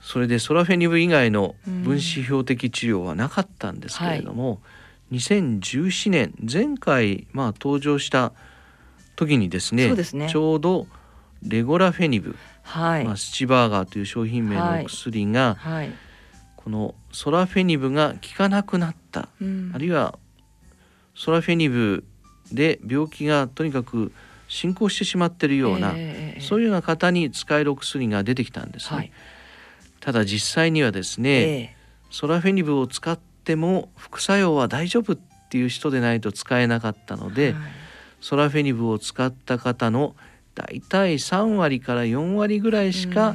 [0.01, 4.59] それでソラフェニブ以外の分子標的治療はなかったんですけれども、うん、
[5.13, 8.33] 2017年前回まあ登場した
[9.15, 10.87] 時にですね、ね、ちょうど
[11.43, 13.05] レゴラフェニブ、はい。
[13.05, 15.93] まあ、スチバーガーという商品名の薬が、はい、
[16.57, 20.19] このソラフェニブが効かなくなった、うん、あるいは
[21.15, 22.05] ソラフェニブ
[22.53, 24.13] で病気がとにかく
[24.49, 28.97] 進行してしまっているような、えー、そういうような方に使えるお薬が出てきたんですね。
[28.97, 29.13] はい、
[30.01, 35.19] ただ実際にはですね、えー、ソラフェニブを使っても副作用は大丈夫っ
[35.51, 37.63] ていう人でないと使えなかったので、はい、
[38.21, 40.15] ソラフェニブを使った方の
[40.55, 43.35] だいたい3割から4割ぐらいしか、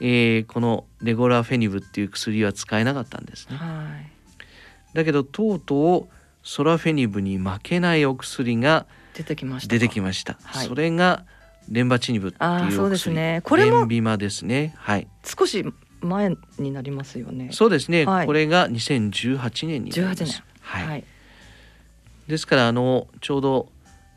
[0.00, 3.56] えー、このレゴラフェニブっていう薬は使えなかったんですね。
[3.56, 11.24] はい、だけどとうとうソラフェニブに負けないお薬が出てきました出てきました、はい、それが
[11.68, 13.40] レンバチニブっていうそうですね。
[13.44, 14.74] これもビマですね。
[14.76, 15.06] はい。
[15.24, 15.64] 少し
[16.02, 21.04] 前になりますよねそうですね、はい、これが2018年になります年はい、はい、
[22.28, 23.68] ですからあのちょうど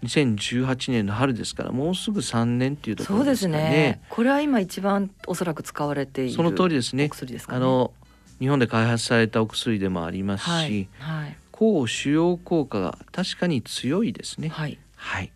[0.04, 3.54] 2018年の春ですからもうすぐ3年っていうところですね。
[3.54, 4.02] そうですね。
[4.10, 7.10] これは今一番おそらく使われているその通りですね。
[7.10, 7.92] 薬ですか、ね、あの
[8.40, 14.50] 日本で開発されたお薬でもありますし、はい、はい、抗腫瘍効果が確かに強いですね。
[14.50, 14.78] はい。
[14.96, 15.32] はい。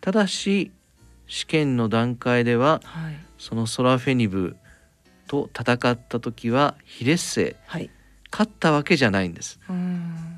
[0.00, 0.70] ただし
[1.26, 4.56] 試験の段階では、はい、そのソラフェニブ
[5.28, 7.90] と戦った時は非劣勢、はい、
[8.32, 9.60] 勝ったわけじゃないんです。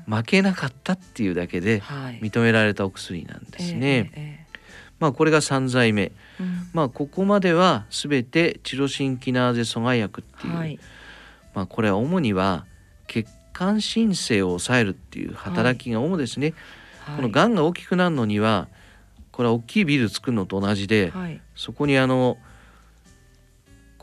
[0.07, 1.81] 負けなかったっていうだけで
[2.21, 3.99] 認められたお薬なんですね。
[3.99, 4.57] はいえー、
[4.99, 10.79] まあこれが3剤目、うん、まあここまではすべてチロシンキナーゼ阻害薬っていう、
[11.55, 12.65] まあこれは主には
[13.07, 16.53] 血管新生を抑えるっていう働きが主ですね、
[17.05, 18.67] はい、このがんが大きくなるのには
[19.31, 22.37] これは大きいビル作るのと同じで、はい、そこにあの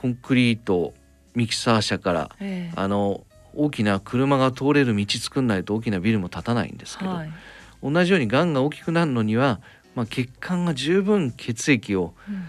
[0.01, 0.95] コンクリート
[1.35, 7.31] ミキサー車から、えー、あの大きな車が通れる道作んないと大きなビルも建たないんですけど、はい、
[7.83, 9.61] 同じようにがんが大きくなるのには、
[9.97, 12.45] まあ、血管が十分血液を、うん、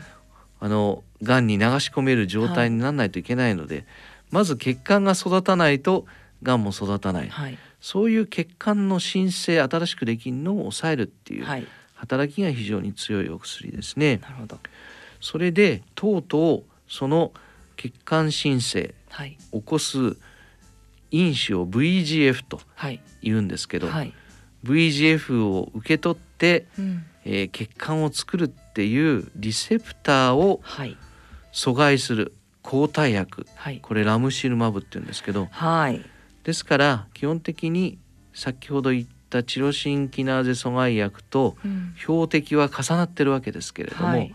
[0.60, 3.88] あのがんに流し込める状態にならないといけないので、
[4.30, 6.06] まず血管が育たないと
[6.44, 11.46] がんも育たない、はい、そういう血管の新生新しくできるのを抑えるっていう
[11.96, 14.18] 働きが非常に強いお薬ですね。
[14.18, 14.60] なるほど。
[15.20, 17.32] それでとうとうその
[17.78, 20.18] 血管新生、はい、起こす
[21.12, 22.60] 因子を VGF と
[23.22, 24.14] 言うんですけど、はい、
[24.66, 30.62] VGF を受け取って、うん、えー、血管を作るっていうリセプターを
[31.54, 36.04] 阻害する抗体薬、はい、これラムシルマブって言うんですけど、はい、
[36.44, 37.98] ですから基本的に
[38.34, 41.56] 先ほど言ったチロシンキナーゼ阻害薬と
[41.98, 44.34] 標的は重なってるわけですけれども、はい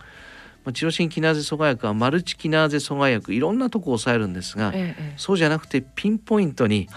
[0.64, 6.88] まあ、チロシンキナーゼ阻害薬はマルチキナーゼ阻害薬いろんなとこを抑えるんですが、ええ、そうじゃなくてピンポイントに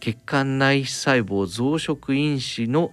[0.00, 2.92] 血管内皮細胞増殖因子の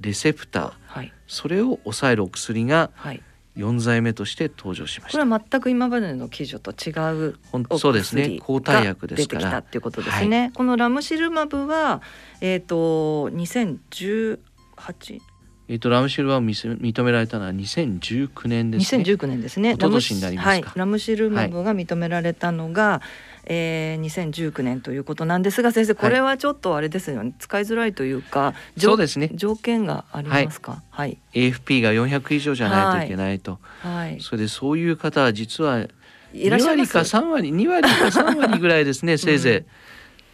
[0.00, 3.22] レセプター、はい、それを抑えるお薬が、はい。
[3.56, 5.18] 4剤目として登場しました。
[5.18, 6.92] これは全く今までの記事と違
[7.28, 7.38] う
[7.78, 8.38] そうですね。
[8.38, 9.40] 抗体薬ですから。
[9.40, 12.02] 出てきたっていうことですね、はい、このラムシルマブは
[12.42, 15.20] えっ、ー、と2018
[15.68, 19.02] えーと、ラムシルは認められたのは2019年ですね。
[19.02, 19.70] 2019年ですね。
[19.72, 29.30] 一昨年になりますはい、ラムシルマブが認められたのが、はい、えー、2019年ということなんですが、先生これはちょっとあれですよね、はい、使いづらいというか、そうですね。
[29.34, 30.82] 条件がありますか？
[30.90, 31.18] はい。
[31.32, 33.58] AFP が400以上じゃないといけないと。
[33.80, 34.20] はい。
[34.20, 35.88] それでそういう方は実は
[36.32, 39.56] 2割か3割、2割か3割ぐらいですね、 せいぜい。
[39.56, 39.64] うん、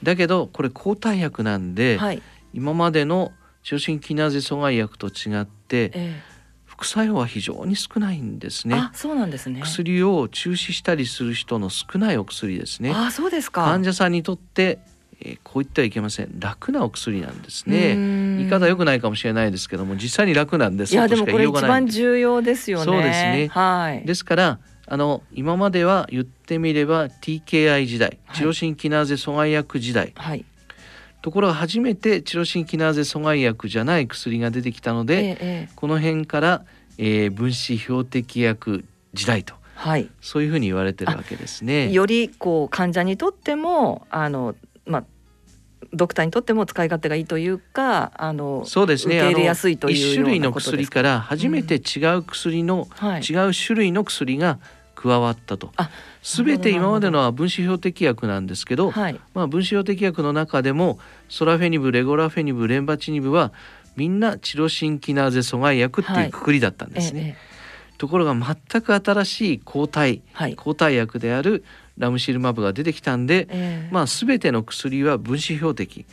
[0.02, 2.20] だけどこれ抗体薬なんで、はい、
[2.52, 3.32] 今までの
[3.62, 6.22] 中心キナーゼ阻害薬と違って、ええ、
[6.64, 8.90] 副作用は非常に少ないんですね。
[8.92, 9.60] そうなんですね。
[9.62, 12.92] 薬を中止したりする人の少ないお薬ですね。
[12.94, 13.64] あ、そうですか。
[13.64, 14.80] 患者さんにとって、
[15.20, 16.40] えー、こう言ってはいけません。
[16.40, 17.94] 楽なお薬なんですね。
[17.94, 20.92] 言い方良くないかもしれないですけども、実際に楽なんです。
[20.92, 22.84] いやでもこれ一番重要ですよね。
[22.84, 23.48] そうですね。
[23.52, 24.06] はい。
[24.06, 24.58] ですから。
[24.84, 30.44] あの今までは言ってみれば TKI 時代、チロシンキナーゼ阻害薬時代、はい、
[31.22, 36.64] ところが初めてチロシンキナーゼ阻害薬じゃない薬が出てきたので、ええ、この辺から、
[36.98, 41.92] えー、分子標的薬時代と、はい、そういうふうに言われてるわけですね。
[41.92, 45.04] よりこう患者にとってもあのまあ
[45.92, 49.18] ドクターにとっても使い勝手がいいというかあのそうですね。
[49.18, 53.08] 受け入れやすいという一種類の薬から初めて違う薬の、うん。
[53.08, 54.58] はい、違う種類の薬が
[55.02, 55.72] 加わったと。
[56.22, 63.52] 全て今までのは分子標的薬なんですけど、はい、まあ、分子標的薬の中でもソラフェニブレゴラフェニブレンバチニブは
[63.96, 67.20] みんなチロシンキナーゼ阻害薬っていうくくりだったんですね。
[67.20, 67.36] はいえ
[67.94, 71.64] え、ところが全く新しい抗体、はい、抗体薬である
[71.98, 76.06] ラムシルマブが出てきたんで、えー、まあ全ての薬は分子標的。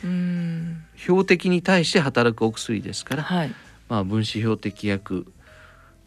[0.96, 3.54] 標的に対して働くお薬ですから、はい、
[3.88, 5.32] まあ分子標的薬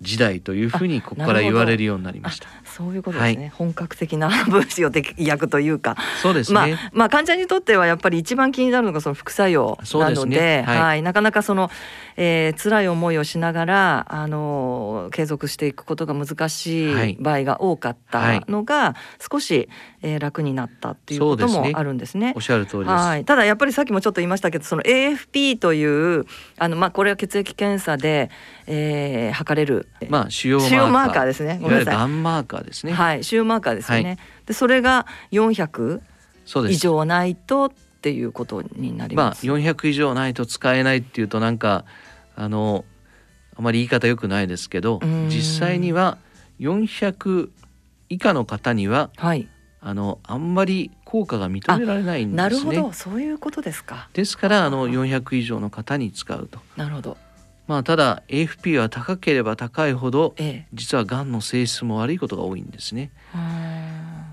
[0.01, 2.47] 時代というふうにここから言われるようになりました。
[2.75, 3.43] そういうことですね。
[3.43, 5.95] はい、本格的な分子を訳というか。
[6.23, 6.55] そうですね。
[6.55, 11.69] まあ、まあ、患者にとってはやっぱり一番気になるのがその副作用なので、ねはい、はい、なかなかその、
[12.17, 19.69] えー、辛い思いをしながらあの継続していくことが難しい場合が多かったのが、はい、少し、
[20.01, 22.33] えー、楽になったっていうこともあるんですね。
[22.35, 23.25] おっしゃる通りはい。
[23.25, 26.25] ただやっぱりさっきもちょっと言いましたけど、その AFP という
[26.57, 28.31] あのまあこれは血液検査で、
[28.65, 30.59] えー、測れるまあ主要
[30.89, 31.59] マーカーですね。
[31.61, 32.07] ごめんなさい。
[32.07, 32.93] マーカーですね。
[32.93, 34.09] はい、主要マーカーですよね。
[34.09, 36.01] はい、でそれが400
[36.69, 39.45] 以上ないとっていうことになります。
[39.45, 41.85] まあ400以上ないと使えないっていうとなんか
[42.35, 42.85] あの
[43.55, 44.99] あまり言い方よくないですけど、
[45.29, 46.17] 実際には
[46.59, 47.49] 400
[48.09, 49.47] 以下の方には、はい、
[49.81, 52.35] あのあんまり効果が認められないんですね。
[52.37, 54.09] なるほど、そういうことですか。
[54.13, 56.59] ですからあの400以上の方に使うと。
[56.75, 57.17] なるほど。
[57.67, 63.11] まあただ AFP は高ければ高いほど、ええ、実はがんの性質も悪いことが多いんですね。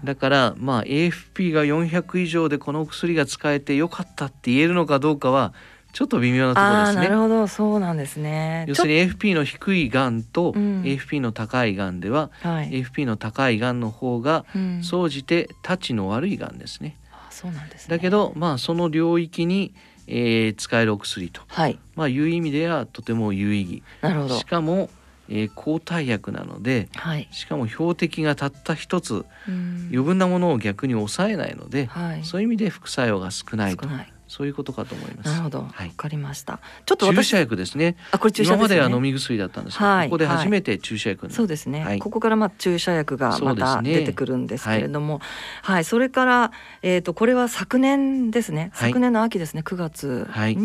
[0.05, 5.53] だからまあ AFP が400以上でこの薬が使えてよかったって言えるのかどうかは
[5.93, 7.03] ちょっと微妙なところですね。
[7.03, 8.65] なるほど、そうなんですね。
[8.69, 14.45] 要するに AFP の低いがんと AFP の高いがんでは、うん、AFP の高いがんの方が
[14.83, 16.97] 総じてたちの悪いがんですね。
[17.13, 19.75] あそうなんです、ね、だけどまあその領域に
[20.11, 23.83] えー、使えるお薬と、はい、まあいう意味ではとても有意義。
[24.03, 24.39] なるほど。
[24.39, 24.91] しかも、
[25.29, 29.25] えー、抗体薬なので、はい、しかも標的がたった一つ。
[29.47, 33.89] 余分なものを逆に抑えないので、はい、そういう意味で副作用が少ないと。
[34.31, 35.27] そういうことかと思います。
[35.27, 36.61] なるほど、わ、はい、かりました。
[36.87, 37.97] ちょっと注射薬ですね。
[38.13, 45.25] あ、これ注射、ね、今までは飲み薬だったんですけど、はい、ここで初めて注射薬、そうですね、はい、ここからまあ注射薬がまた出てくるんですけれども、ね、
[45.63, 46.53] はい、それから
[46.83, 48.71] えっ、ー、とこれは昨年ですね。
[48.75, 50.57] 昨年の秋ですね、9月に、はい、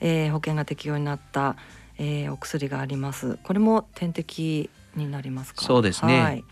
[0.00, 1.56] えー、保険が適用になった、
[1.98, 3.38] えー、お薬があります。
[3.42, 5.62] これも点滴になりますか？
[5.62, 6.22] そうですね。
[6.22, 6.44] はい、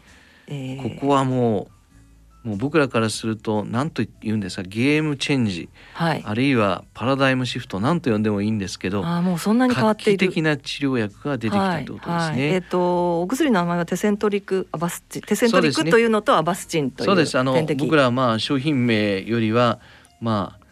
[0.49, 1.74] えー、ここはもう
[2.45, 10.19] もう僕らからすると何と言うんですかゲームチェンジ、はい、あるいはパラダイムシフト何と呼んでもいいんですけどあもうそんなに変わっている。
[10.19, 12.11] 的な治療薬が出てきたということですね。
[12.11, 15.23] はいはい、えっ、ー、とお薬の名前はテセントリックアバスチン。
[15.23, 17.39] テセントリックというのとアバスチンというそうです。
[17.39, 19.81] あの僕らはまあ商品名よりは
[20.21, 20.65] まあ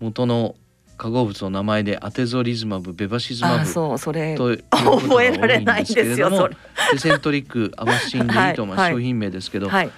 [0.00, 0.56] 元の
[0.96, 6.28] 化合物の名前でアテゾリズマブベバシズマブそうそれと覚えられないんですよ
[6.92, 9.90] テセントリックアバスチンでいいとまあ商品名ですけど、はい、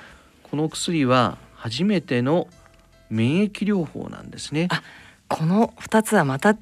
[0.52, 2.46] この薬は初めての
[3.08, 4.68] 免疫療法なんですね。
[4.70, 4.82] あ
[5.26, 6.58] この二つはまた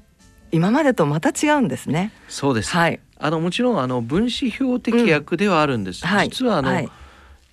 [0.53, 2.13] 今までとまた違うんですね。
[2.29, 2.71] そうです。
[2.71, 3.01] はい。
[3.19, 6.05] あのもちろんあの分子標的薬ではあるんです。
[6.05, 6.89] うんはい、実はあの、はい、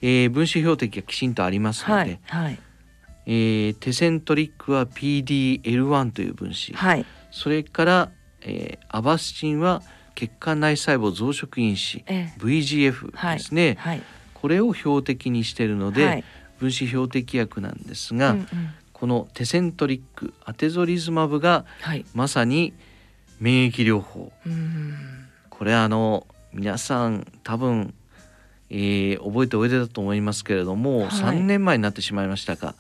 [0.01, 2.61] えー、分子標的がきちんとありますので、はい、はい、
[3.27, 8.11] えー、テセントリックは PDL1 という分子、はい、それから、
[8.43, 9.83] えー、アバスチンは
[10.15, 14.03] 血管内細胞増殖因子、えー、VGF ですね、はい、
[14.41, 16.25] これを標的にしているので、はい、
[16.59, 18.47] 分子標的薬なんですが、うんうん、
[18.93, 21.65] このテセントリックアテゾリズマブが、
[22.15, 22.73] まさに
[23.41, 24.33] 免疫療法、
[25.51, 27.95] これあの皆さん多分、
[28.71, 32.75] えー、覚えておいでだと思いますけれども、はい、3年前になってしまいましたか。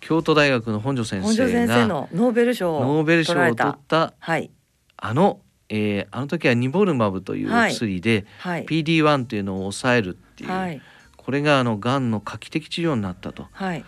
[0.00, 4.50] 京都大学の本庄先生がノーベル賞を取った、はい、
[4.96, 10.80] あの、えー、あの時はニボルマブという薬で、はい、PD-1 というのを抑えるっていう、はい、
[11.16, 13.84] これがあのがんの画期的治療になったと、はい、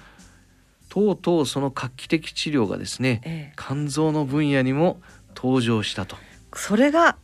[0.89, 5.01] とうとうその画期的治療がですね、ええ、肝臓の分野にも
[5.37, 6.17] 登場したと。
[6.55, 7.17] それが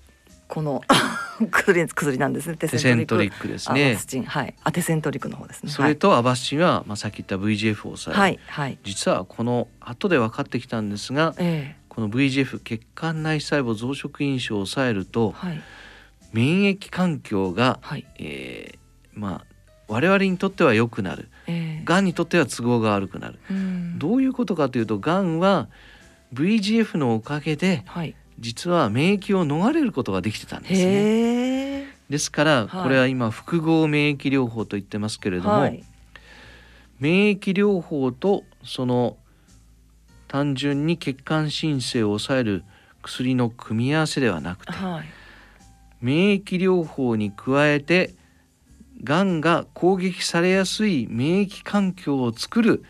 [0.46, 0.80] この
[1.50, 2.56] 薬薬なんですね。
[2.56, 3.48] テセントリック。
[3.48, 4.54] ですねはい。
[4.62, 5.72] アテセントリックの方ですね。
[5.72, 8.38] それとアバスチンは、まあ、さっき言った VGF を抑える、はい。
[8.46, 15.60] はい、実はこの後で分かってきたんですが、ええ、この VGF 血管内細胞増殖因子を抑えると、はい、
[16.32, 18.78] 免疫環境が、はい、えー、
[19.16, 19.56] まあ
[19.88, 25.68] 我々にとっては良くなる、えー、がんにとっては都合が悪くなる、うん、どういうことかというとがんは
[26.34, 31.86] VGF のおかげで、はい、実は免疫を逃れることができてたんですね。
[32.10, 35.82] ですからこれは今複合免疫療法と言ってますけれども、はい、
[37.00, 39.16] 免疫療法とその
[40.28, 42.64] 単純に血管新生を抑える
[43.02, 45.04] 薬の組み合わせではなくて、はい、
[46.00, 48.14] 免疫療法に加えて
[49.06, 52.84] がんが攻撃されやすい免疫環境を作る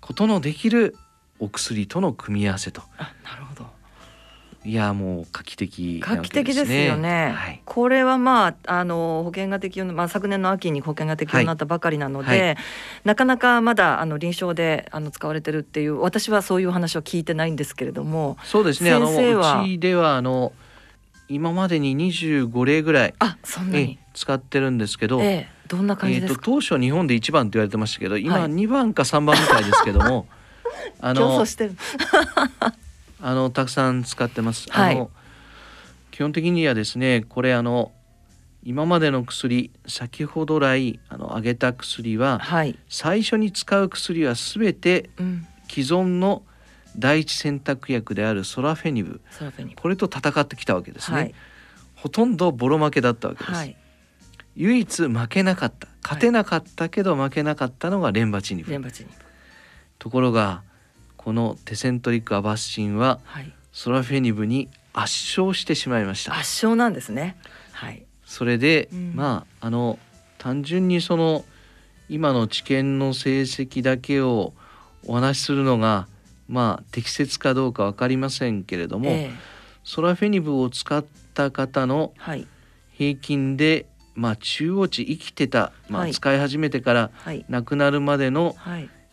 [0.00, 0.96] ことのできる
[1.38, 2.82] お薬との組み合わせと。
[2.98, 3.66] あなるほど。
[4.64, 12.40] いやもう画期的、ね、画期的ですよね、はい、これはまああの保険が適用の、まあ、昨年の秋に保険が適用になったばかりなので、はい。
[12.40, 12.56] はい、
[13.04, 18.92] なかなかまだあの臨床であの使われてるっていう私はそういう話は聞いてないんですけれどもそうですね。
[18.92, 20.52] あのうちではあの
[21.34, 23.98] 今までに25例ぐらいあそんなに。
[24.14, 30.26] 使ってるんですけど、ええ、どんな感じですか、えーと、当初日本で1番って言われてましたけど今2番か3番みたいですけども、はい、
[31.00, 31.44] あの
[33.24, 34.68] あのたくさん使ってます。
[34.70, 35.10] はい、あの
[36.10, 37.92] 基本的にはですねこれあの
[38.64, 45.10] 今までの薬先ほど来あの挙げた薬は、はい、最初に使う薬は全て
[45.68, 46.42] 既存の
[46.96, 49.20] 第一選択薬であるソラフェニブ。
[49.76, 51.34] これと戦ってきたわけですね、はい、
[51.94, 53.76] ほとんどボロ負けだったわけです、はい、
[54.56, 55.88] 唯一負けなかった。
[56.02, 58.72] 勝てなかったけど負けなかったのがレンバチニブ。
[59.98, 60.62] ところが
[61.16, 63.20] このテセントリック・アバッシンは、
[63.72, 66.32] ソラフェニブに圧勝してしまいました。
[66.32, 67.36] 圧勝なんですね。
[67.70, 68.04] はい。
[68.26, 69.98] それで、うん、まああの
[70.38, 71.44] 単純にその
[72.08, 74.52] 今の治験の成績だけを
[75.06, 76.08] お話しするのが
[76.52, 79.30] まあ適切かどうか分かりませんけれども、えー、
[79.84, 82.12] ソラフェニブを使った方の
[82.92, 87.10] 平均で、まあ、中央値生きてた、まあ、使い始めてから
[87.48, 88.54] 亡くなるまでの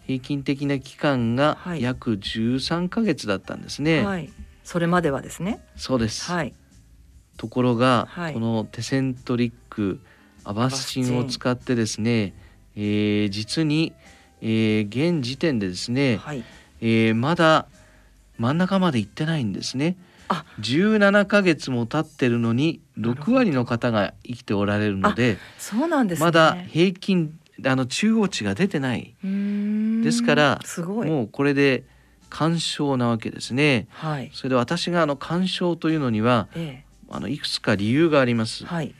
[0.05, 4.03] 平均的な期間が約13ヶ月だったんですね。
[4.03, 4.29] はい、
[4.65, 5.61] それまではですね。
[5.77, 6.53] そうです、はい、
[7.37, 10.01] ところが、はい、このテセントリック
[10.43, 12.33] アバスチンを使ってですね、
[12.75, 13.93] えー、実に、
[14.41, 16.43] えー、現時点でですね、はい、
[16.81, 17.67] えー、まだ
[18.37, 19.97] 真ん中まで行ってないんですね。
[20.29, 20.45] あ。
[20.59, 29.15] 17ヶ月も経ってるのに6割の方が生きておられるのでそうなんです、ね、まだ平均あの中央値が出てない。
[29.21, 31.83] ですからもうこれで
[32.29, 33.87] 干渉なわけですね。
[33.89, 38.65] はい、それで私があの干渉というのには、ええ、あのいくつか理由があります。
[38.65, 38.93] はい、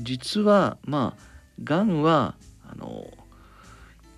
[0.00, 1.22] 実はまあ
[1.64, 2.34] がんは
[2.70, 3.06] あの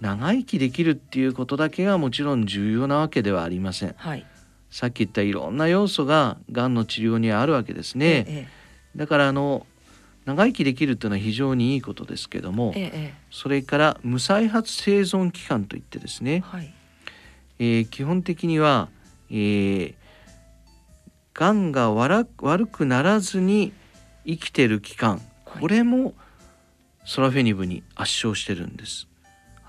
[0.01, 3.95] 長生きできるっていうことだけがもちろん重要なわけではありません。
[3.97, 4.27] はい、
[4.71, 8.07] さっき言ったいろんな要素ががんの治療にはあるわけですね。
[8.07, 8.49] ええ、
[8.97, 9.67] だからあの
[10.25, 16.73] 長生きできるっていうのは非常にいいことですけども、え、それから無再発生存期間といってですね、はい、
[17.59, 18.89] えー、基本的には、
[19.31, 19.95] えー、
[21.35, 23.73] がんが悪くならずに
[24.27, 26.15] 生きてる期間これも
[27.05, 29.10] ソラフェニブに圧勝してるんです。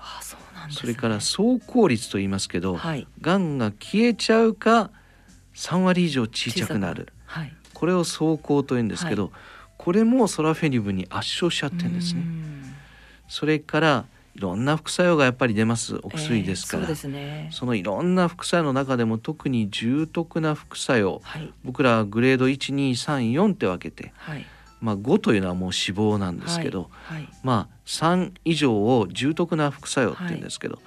[0.02, 4.90] ああそうなん、ね、それから走行率と言いますけど、はい、がんが消えちゃうか
[5.54, 9.32] 3割以上小さくなる、はい、これを走行と言うんですけど、はい、
[9.78, 12.22] これもソラフェニブに圧勝しちゃってるんですね。
[13.28, 15.98] それからいろんな副作用がやっぱり出ます。
[16.02, 24.46] お薬ですから、えー、そね、そのいろんな副作用の中でも特に重篤な副作用、はい、僕らはグレード1234って分けて、はい、
[24.82, 30.80] まあ、5というのはもう死亡なんですけど、はい、まあ3以上を重篤な副作用っていうんですけど、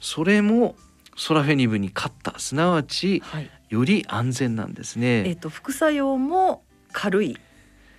[0.00, 0.74] それも
[1.16, 2.38] ソラフェニブに勝った。
[2.38, 3.22] すなわち、
[3.68, 5.20] より安全なんですね。
[5.20, 6.62] えーと副作用も
[6.92, 7.38] 軽い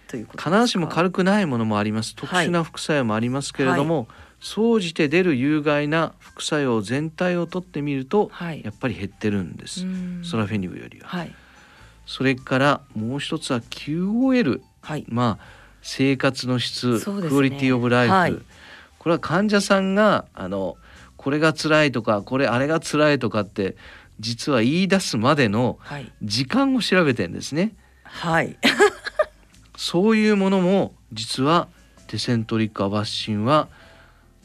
[0.10, 2.16] ということ必ずしも軽くないものもあります。
[2.16, 4.08] 特殊な副作用もありますけれども、
[4.42, 9.86] 総じて出る有害な副作用全体をとってみると、はい、やっぱり減ってるんです。
[10.24, 11.36] ソラフェニブよりは、はい、
[12.06, 15.46] それからもう一つは QOL、はい、まあ
[15.82, 18.44] 生活の質、ね、クオリティオブライフ、
[18.98, 20.78] これは患者さんがあの
[21.16, 23.76] これが辛いとかこれあれが辛いとかって
[24.20, 25.80] 実は言い出すまでの
[26.22, 27.74] 時間を調べてんですね。
[28.04, 28.58] はい、
[29.78, 31.68] そういうものも実は
[32.08, 33.68] テセントリックアバッシンは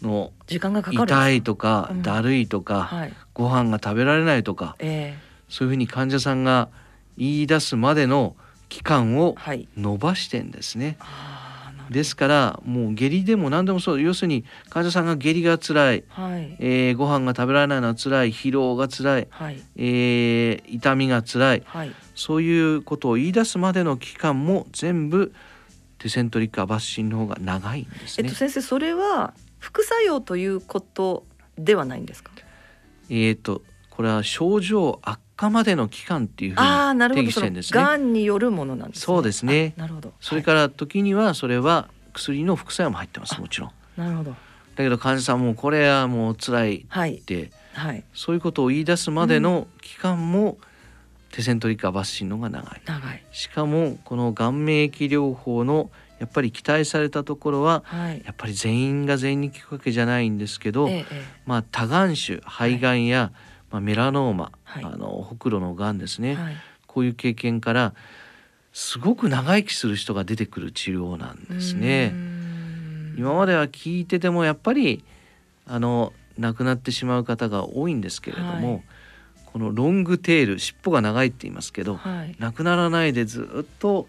[0.03, 6.69] の時間がかかる痛いとか、うん、だるいとか、はい、ご飯が食べられないとか、えー、そういうふうに患者さんが
[7.17, 8.37] 言い出すまでの
[8.75, 9.37] 期間を
[9.77, 10.97] 伸ばしてんですね。
[10.99, 18.33] はい、ですからもう下痢でも何でもそう要するに患者さんが下痢が辛い、はい、えー、ご飯が食べられないのは辛い。
[18.33, 25.33] 疲労が辛い、はい、えー、痛みが辛い、はい、そういうことを言い出すまでの期間も全部
[25.99, 28.27] テセントリックアバッシンの方が長いんですね。
[28.27, 31.25] えっと、先生それは副作用ということ
[31.57, 32.33] ではないんですか？
[33.09, 37.81] えっ、とこれは症状悪化までの期間っていうふうに定義してるんですね。
[37.81, 39.75] がんによるものなんです、ね、そうですね。
[39.77, 40.13] なるほど。
[40.21, 43.71] それから時にはそれは薬の副作用も入ってますもちろん。
[43.97, 44.31] なるほど。
[44.31, 44.37] だ
[44.77, 47.21] けど患者さんもこれはもう辛いって、はい、
[47.73, 50.57] はい、そういうことを言い出すまでの期間も、うん
[51.35, 55.91] テセントリカバッシンのが長い長いしかもこの顔免疫療法の
[56.21, 61.05] やっぱり期待されたところは、はい、やっぱり全員が全員に効くわけじゃないんですけど、ええ、
[61.45, 63.31] まあ、多眼種肺がんや、はい、
[63.75, 66.39] まあ、メラノーマ、はい、あのほくろのがんですね、
[66.87, 67.93] こういう経験から
[68.73, 72.15] すごく長生きする人が出てくる治療なんですね。
[73.19, 75.03] 今までは聞いててもやっぱり
[75.67, 78.85] あの亡くなってしまう方が多いんですけれども、
[79.47, 81.99] このロングテール尻尾が長いって言いますけど、
[82.39, 84.07] 亡くならないでずっと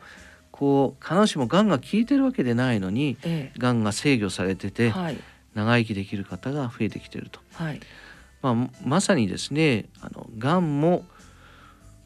[0.51, 5.18] こう必ずしもがんが効いてるわけでないのに、ええ、がんが制御されてて、はい、
[5.55, 7.80] 長生きできる方が増えてきてると、はい、
[8.54, 11.06] まあ、まさにですねあのがんも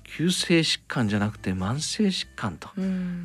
[0.04, 2.70] 急性疾患じゃなくて慢性疾患と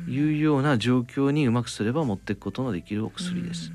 [0.07, 3.71] いうような状況にうまくすれば持っていくことのできるお薬です。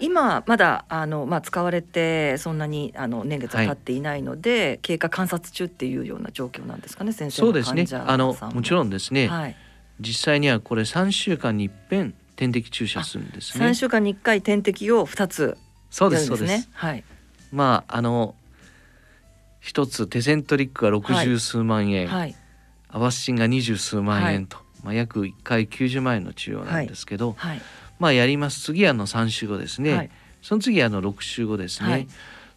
[0.00, 7.86] 今まだあの、まあ、使われてそんなにあの年月が経っていないので、はい、経過観察中っていうような状況なんですかね先生そうですね。
[7.92, 9.56] あのもちろんですね、はい、
[10.00, 13.66] 実際にはこれ3週間に一遍点滴注射するんですね。
[13.66, 15.58] 3週間に1回点滴を2つ、
[15.90, 16.68] そうですそうです。
[16.72, 17.04] はい。
[17.52, 18.34] まああの
[19.64, 22.36] 一つテセントリックが六十数万円、はい、
[22.90, 27.62] アバスチンが二十数万円と、はい、まあ約1回90万円の治療なんですけど、はい、
[27.98, 28.60] まあやります。
[28.60, 30.10] 次あの3週後ですね、
[30.42, 32.08] その次あの6週後ですね、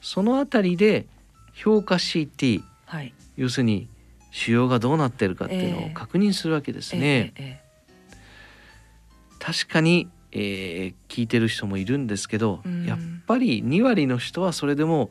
[0.01, 1.05] そのあたりで
[1.53, 2.61] 評価 CT、
[3.37, 3.87] 要するに
[4.31, 7.31] 腫瘍がどうなってるかっていうのを確認するわけですね。
[7.37, 15.09] えーえー、確かに、えー、聞いてる人もいるんですけど、やっぱり2割の人はそれでも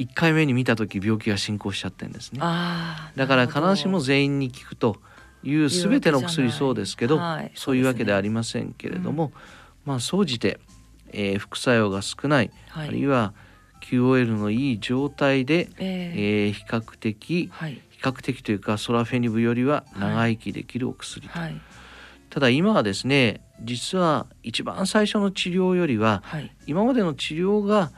[0.00, 2.40] 1回目に見た時病気が進行しちゃってんですね。
[2.40, 4.96] だから必ずしも全員に効くと
[5.42, 9.32] いう全ての薬そうですけど、はい、そういうわけではありませんけれども、うん、
[9.84, 10.58] まあ総じて、
[11.12, 13.34] えー、副作用が少ない、はい、あるいは
[13.82, 17.80] QOL のいい状態で、えー、えー、比較的、はい。
[17.90, 21.60] 比較的というかソラフェニブよりは長生きできるお薬と、はい、
[22.30, 27.92] ただ今はですね実は一番最初の治療よりは、はい、今までの治療が、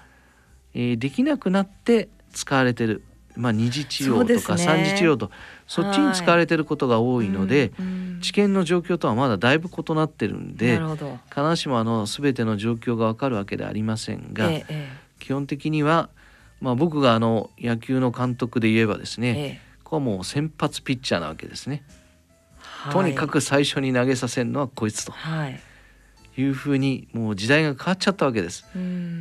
[0.75, 3.03] えー、できなくなって使われてる、
[3.37, 5.31] まあ、二次治療とか三次治療と
[5.67, 7.85] そ,、っちに使われてることが多いので、は
[8.19, 10.81] い、治験の状況とはまだだいぶ異なってるんで
[11.29, 16.11] 必ずしもあの全ての状況が分かるわけではありませんが、ええ、基本的には、
[16.61, 21.85] まあ、僕があの野球の監督で言えばですね、えこはもう先発ピッチャーなわけですね。
[22.63, 25.61] はい、とにかく最初に投げさせるのはこいつと、はい、
[26.37, 28.67] いうふうにもう時代が変わっちゃったわけです。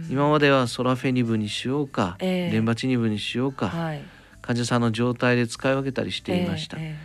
[0.10, 4.02] 今まではソラフェニブにしようか、えー、レンバチニブにしようか、はい、
[4.42, 6.78] 患者さんの状態で使い分けたりしていました。
[6.78, 6.96] えーえ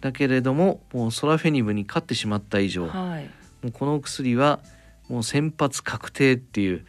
[0.00, 3.24] ー、だけれどももうソラフェニブに勝ってしまった以上、はい、
[3.62, 4.60] もうこの薬は
[5.08, 6.84] もう先発確定っていう、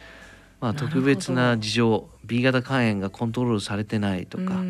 [0.60, 4.62] まあ、特別な事情 B 型肝炎がコントロールされてないとか。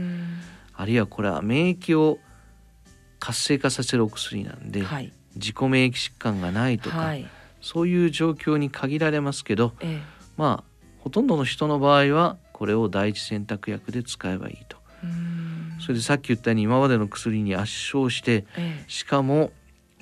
[0.81, 2.19] あるいはこれは免疫を
[3.19, 7.29] 活性化させるお薬なんで、はい、自己免疫疾患がないとか、はい、
[7.61, 10.03] そういう状況に限られますけど、ええ、
[10.37, 14.79] まあほとんどの人の場合はこれを第一選択薬で使えばいいと。
[15.81, 19.51] それでさっき言ったように今までの薬に圧勝して、え、しかも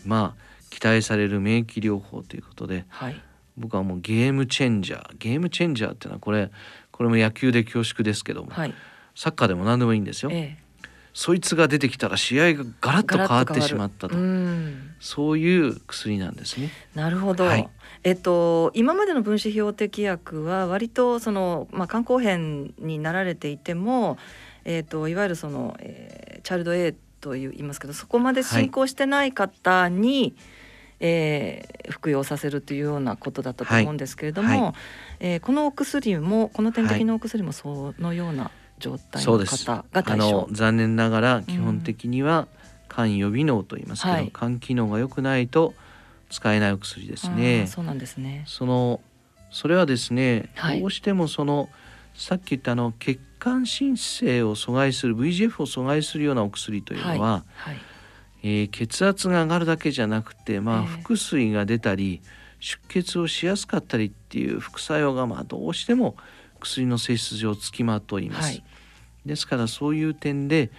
[0.05, 3.23] まあ期待される免疫療法ということで、はい、
[3.57, 5.15] 僕はもうゲームチェンジャー。
[5.19, 6.51] ゲームチェンジャーっていうのはこれ
[6.91, 8.75] これも野球で恐縮ですけども、はい、
[9.15, 10.31] サッカーでも何でもいいんですよ。
[10.33, 10.68] ええ
[11.13, 14.17] そいつが出てきたら試合がガラッと変わってしまったと。
[15.01, 16.71] そういう薬なんですね。
[16.95, 17.69] なるほど、はい、
[18.05, 24.19] えっと、今までの分子標的薬は割とその、まあ、肝硬変になられていても、
[24.65, 30.35] えっと、いわゆるその、えー、チャイルド A と言いますけどそこまで進行してない方に、はい、
[31.01, 34.61] えー、服用させるというようなことだったと思うんですけれども、はい。
[34.61, 34.73] はい、
[35.21, 40.49] えー、このお薬もこの点滴のお薬もそのような状態の方が対象。
[40.51, 42.49] 残念ながら基本的には
[42.89, 45.75] 肝予備能と言いますけど、うん、肝機能が良くないと
[46.31, 47.67] 使えないお薬ですね。
[47.67, 48.45] そうなんですね。
[48.47, 49.01] その
[49.51, 51.69] それはですね、はい、どうしてもその
[52.15, 57.73] さっき言ったあの血管新生を阻害する VGF を阻害するようなお薬というのは、はい。
[57.73, 57.81] はい、
[58.43, 62.21] えー、血圧が上がるだけじゃなくて、まあ、腹水が出たり、
[62.61, 66.17] 出血をしやすかったりっていう副作用がまあどうしても
[66.61, 68.65] 薬の性質上つきまといます、はい、
[69.29, 70.71] ですからそういう点で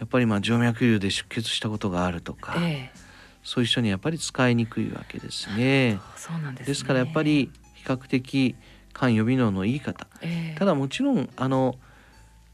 [0.00, 2.98] やっぱりまあ静脈瘤で出血したことがあるとか、えー、
[3.44, 6.00] そういう人にやっぱり使いにくいわけですね。
[6.16, 8.56] そうなんです、ね、ですからやっぱり比較的
[8.92, 11.76] 肝予備能のいい方、えー、ただもちろんあの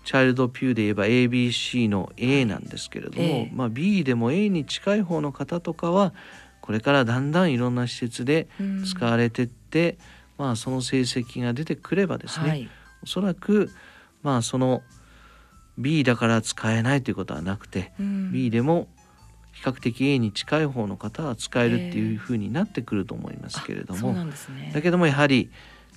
[0.05, 6.13] チャイルドピューで言えば ABC の A なんですけれども、まあ、B でも A に近い方の方とかは
[6.61, 8.49] これからだんだんいろんな施設で
[8.85, 9.99] 使われてって、
[10.39, 12.69] まあ、その成績が出てくればですね、はい、
[13.03, 13.71] おそらく
[14.23, 14.83] まあその
[15.83, 18.89] B だから使えないということはなくて、うん、B でも
[19.53, 25.51] 比較的 A に近い方の方は使えるっていうふうになってくると思いますけれども、えーね、だけどもやはり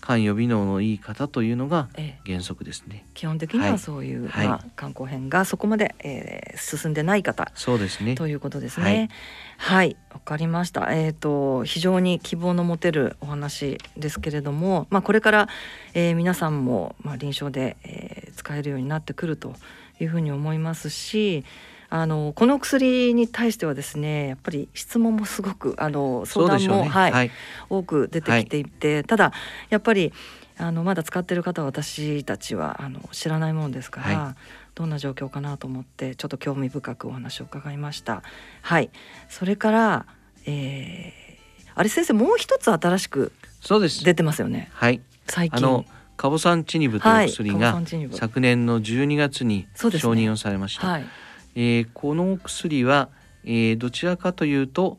[0.05, 1.89] 肝予備能のいい方というのが
[2.27, 2.97] 原則ですね。
[2.97, 9.09] ええ、基本的にはそういう、はい、まあ、肝硬変がそこまで、えー、進んでない方そうですねということですね。
[9.57, 10.93] はいわ、かりました。
[10.93, 15.49] えっ、ー、と非常に希望の持てるお話ですけれども、まあこれから、
[15.95, 19.55] えー、皆さんもまあ臨床で、えー、使えるようになってくると
[19.99, 21.43] いうふうに思いますし。
[21.89, 27.31] あのこの薬に対してはですねやっぱり質問もすごくあの相談も、ね、はい、はい、
[27.69, 29.33] 多く出てきていて、はい、ただ
[29.69, 30.11] やっぱり
[30.57, 34.35] あのまだ使ってる方は私たちはあの知らないもんですから、はい、
[34.73, 38.23] どんな状況かなと思ってちょっと興味深くお話を伺いました。
[38.61, 38.89] はい。
[39.29, 40.05] それから、
[40.45, 43.33] えー、あれ先生もう一つ新しく
[44.03, 44.69] 出てますよね。
[44.73, 45.01] はい。
[45.27, 45.57] 最近。
[45.57, 45.85] あの
[46.17, 50.87] カボサンチニブという薬が、はい、昨年の12月に承認をされました。
[50.87, 50.93] ね。
[50.93, 51.05] はい、
[51.55, 53.09] えー、この薬は、
[53.43, 54.97] えー、どちらかというと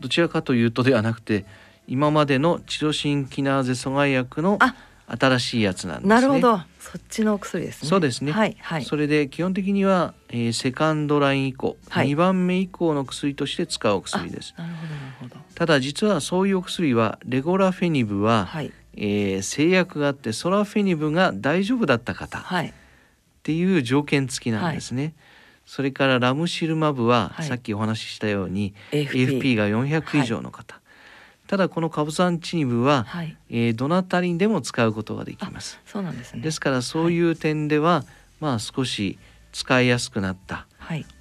[0.00, 1.44] どちらかというとではなくて
[1.86, 4.58] 今までのチロシンキナーゼ阻害薬の
[5.06, 6.08] 新しいやつなんですね。
[6.08, 6.58] なるほど。
[6.78, 7.88] そっちのお薬ですね。
[7.88, 8.32] そうですね。
[8.32, 14.54] はい、はい、それで基本的には、えー、セカンドライン以降、はい、2番目以降の薬として使うお薬です。
[14.58, 15.36] なるほどなるほど。
[15.54, 22.72] ただ実はそういうお薬はレゴラフェニブは、はい、えー、制約があってソラフェニブが大丈夫だった方、はい、っ
[23.42, 25.02] ていう条件付きなんですね。
[25.02, 25.14] はい、
[25.68, 30.80] それからラムシルマブは、さっきお話ししたように AFP, が400以上の方。
[31.46, 35.78] ただこのカブサンチニブは、はい、えー、どなたにでも使うことができます。
[35.84, 36.40] そうなんですね。
[36.40, 38.04] ですからそういう点では、はい、
[38.40, 39.18] まあ少し
[39.52, 40.66] 使いやすくなった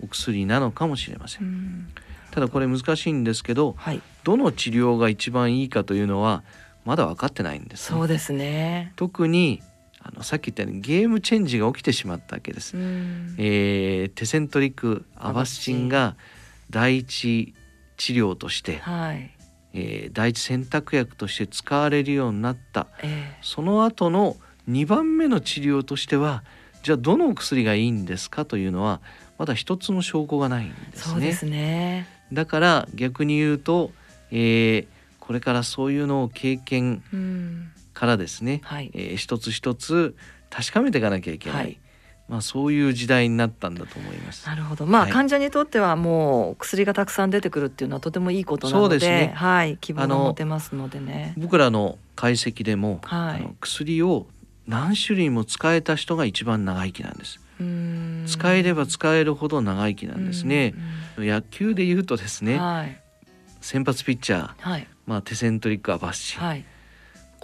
[0.02, 1.90] お薬なのかもしれません。
[1.94, 6.44] はい、ただこれ難しいんですけど、はい、どの治療が一番いいかというのは
[6.86, 8.94] まだ分かってないんです、ね、そうですね。
[8.96, 9.62] 特に
[10.08, 12.78] あのさっき言ったようにゲームチェンジが起きてしまったわけです。
[12.78, 16.16] えー、テセントリックアバスチンが
[16.70, 17.54] 第一
[17.98, 19.32] 治療として、はい、
[19.74, 24.38] えー、第一選択薬として使われるようになった、えー、その後の
[24.70, 26.44] 2番目の治療としては
[26.84, 29.02] じゃあどの薬がいいんですかというのは
[29.38, 31.14] まだ一つの証拠がないんですね。
[31.14, 32.08] そうですね。
[32.32, 33.92] だから逆に言うと、
[34.32, 34.88] えー、
[35.20, 37.04] これからそういうのを経験
[37.98, 40.16] からですね、はい、えー、一つ一つ
[40.52, 41.80] 確かめていかなきゃいけない、はい。
[42.30, 44.46] まあ、そういう時代になったんだと思います。
[44.46, 44.86] なるほど。
[44.86, 51.34] まあ、はい、患者にとってはもう薬がたくさん出てくるっていうのはとてもいいことなので、でね、はい、希望が持てますのでね。
[51.38, 54.28] 僕らの解析でも、はい、あの薬を
[54.68, 57.40] 何種類も使えた人が一番長生きなんです。
[58.28, 60.76] 使えれば使えるほど長生きなんですね。
[61.18, 63.02] 野球で言うとですね、はい、
[63.62, 66.66] 先発ピッチャー、はい、まあテセントリックはバッシン、はい、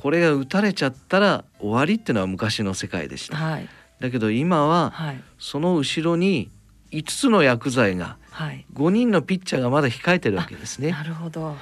[0.04, 3.38] これが打たれちゃったら終わりっていうのは昔の世界でした。
[3.38, 3.70] はい。
[4.02, 4.94] だけど今は、
[5.40, 6.52] その後ろに
[6.92, 10.92] 5つの薬剤が、はい、5人のピッチャーがまだ控えてるわけですね。
[10.92, 11.56] なるほど。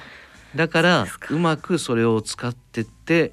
[0.56, 3.32] だからうまくそれを使ってって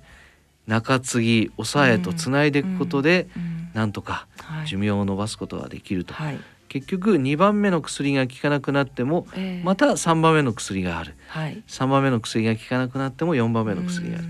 [0.67, 3.41] 中継ぎ抑えとつないでいくことで、うん。
[3.41, 4.27] うん、なんとか
[4.67, 6.13] 寿命を延ばすことができると。
[6.13, 14.27] はい、結局2番目の薬が効かなくなっても、えー、また3番目の薬がある、はい、3番目の薬が効かなくなっても4番目の薬がある。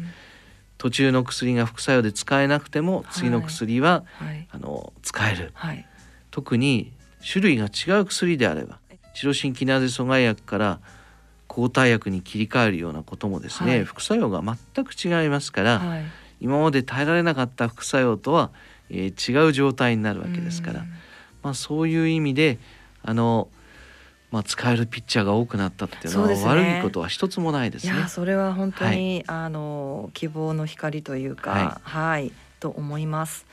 [0.79, 5.85] 途中の薬が副作用で使えなくても次の薬は、はい、あの使える、はい、
[6.31, 8.79] 特に種類が違う薬であれば
[9.13, 10.79] チロシンキナーゼ阻害薬から
[11.47, 15.81] 抗体薬に切り替えるようなこともですね、はい、副作用が全く違いますから、
[16.39, 18.51] 今まで耐えられなかった副作用とは、
[18.89, 20.85] えー、違う状態になるわけですから、
[21.41, 22.59] まあ、そういう意味で
[23.03, 23.49] あの
[24.31, 27.93] まあ、使えるピッチャーが多くなったっていうのは、ね、悪いことは一つもないですね。
[27.93, 33.47] いやそれは本当に、はい、あの希望の光というか、はい、はい、と思います。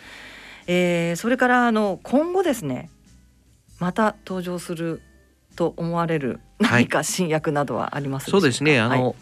[0.66, 2.90] えー、それからあの今後ですね
[3.78, 5.00] また登場する
[5.54, 8.78] と思われる何か新薬などはあります、はい、そうですね。
[8.80, 9.14] あの、はい、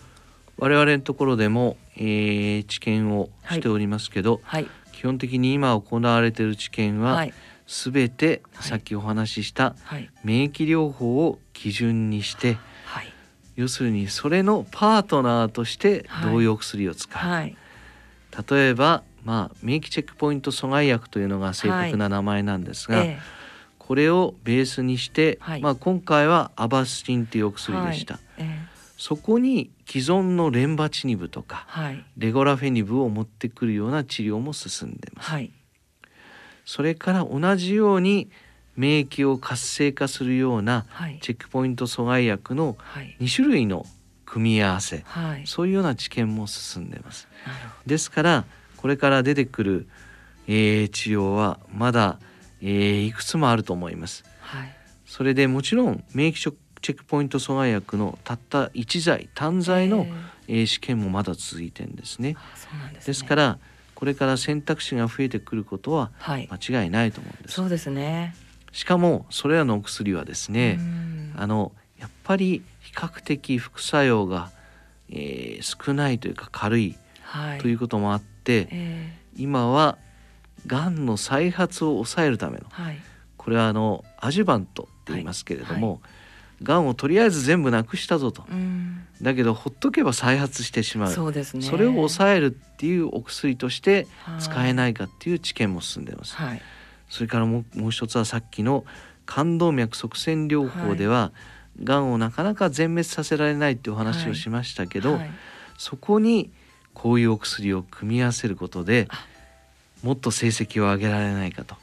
[0.59, 7.35] 我々のところでも、えー、治験をしておりますけど、はい、基本的に今行われている治験は、はい
[7.67, 9.75] すべてさっきお話しした
[10.23, 13.13] 免疫療法を基準にして、はい、
[13.57, 17.57] 要するにそれのパートナーとして同様薬を使う、はい、
[18.51, 23.05] 例えば、まあ、免疫チェックポイント阻害薬というのが正確な名前なんですが、
[23.79, 28.19] これをベースにして、まあ、今回はアバスチンというお薬でした。
[28.39, 28.61] え
[28.97, 31.67] そこに既存のレンバチニブとか、
[32.17, 35.31] レゴラフェニブを持ってくるような治療も進んでます。
[36.65, 38.31] それから同じように
[38.77, 40.87] 免疫を活性化するような
[41.21, 42.77] チェックポイント阻害薬の
[43.21, 43.87] 2種類の
[44.25, 47.29] 組み合わせ、はい、そういうような知見も進んでます。
[47.87, 48.45] ですから
[48.77, 49.89] これから出てくる、
[50.49, 52.19] えー、治療はまだ、
[52.61, 54.25] えー、いくつもあると思います。
[54.41, 56.55] はい、それでもちろん免疫チェ
[56.95, 60.07] ックポイント阻害薬のたった1剤単剤の、
[60.49, 62.35] えー、試験もまだ続いてるんですね。
[62.35, 63.01] ですね。
[63.07, 63.59] ですから
[64.05, 67.55] これから選択肢が増えてくることは間違いないと思うんです。
[67.55, 68.35] そうですね。
[68.71, 70.79] しかもそれらのお薬はですね
[71.39, 74.51] あのやっぱり比較的副作用が、
[75.09, 79.97] えー、少ないというか軽い、はい、ということもあって、えー、今は
[80.67, 82.99] がんの再発を抑えるための、はい、
[83.39, 86.03] これはあのアジュバントっていますけれども、
[86.65, 88.45] が、んをとりあえず全部なくしたぞと、
[89.23, 91.13] だけどほっとけば再発してしまう。
[91.13, 94.07] そうです、ね、それを抑えるっていうお薬として
[94.41, 96.35] 使えないかっていう知見も進んでいます。
[96.35, 96.63] はい、
[97.09, 98.85] それからもうもう一つはさっきの
[99.27, 101.33] 冠動脈塞栓療法では、
[101.83, 105.31] が、んをなかなか全滅させられないっていうお話をしましたけど、はい、
[105.79, 106.51] そこに
[106.93, 109.09] こういうお薬を組み合わせることで
[110.03, 111.77] もっと成績を上げられないかと。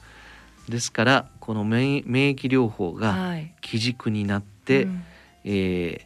[0.69, 4.43] ですからこの免疫療法が基軸になっ
[4.83, 5.03] うん、
[5.43, 6.01] えー、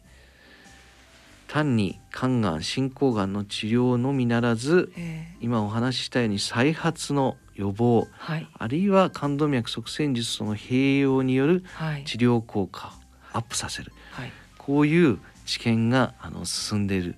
[1.52, 11.64] 単に肝がん進行がんの治療のみならず、えー、今お話ししたように再発の予防、はい、あるいは冠動脈塞栓術との併用による
[12.04, 12.90] 治療効果を
[13.32, 17.16] アップさせる、はい、こういう知見があの進んでいる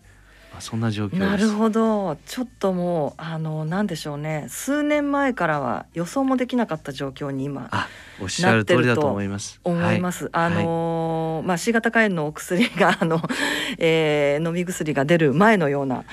[0.60, 7.70] そんな状況なるほどちょっともうあのなんでしょうね数年前からは予想もできなかった状況に今
[8.20, 9.60] おっしゃる通りだと思います。
[9.64, 10.24] 思います。
[10.24, 13.20] はい、あのー、まあ C 型肝炎のお薬が あの、
[13.78, 16.04] えー、飲み薬が出る前のような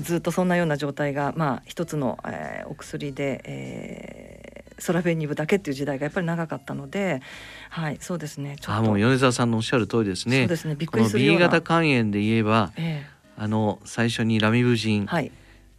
[0.00, 7.22] ずっとそんなような状態がまあ一つの、えー、お薬で、えー、ソラフェニブだけっていう時代がやっぱり長かったので、
[7.70, 8.56] はいそうですね。
[8.66, 10.40] あもう米沢さんのおっしゃる通りですね。
[10.40, 10.74] そうですね。
[10.74, 11.46] びっくりするような。
[11.46, 12.72] B 型肝炎で言えば。
[12.76, 15.08] えーあの最初にラミブジンっ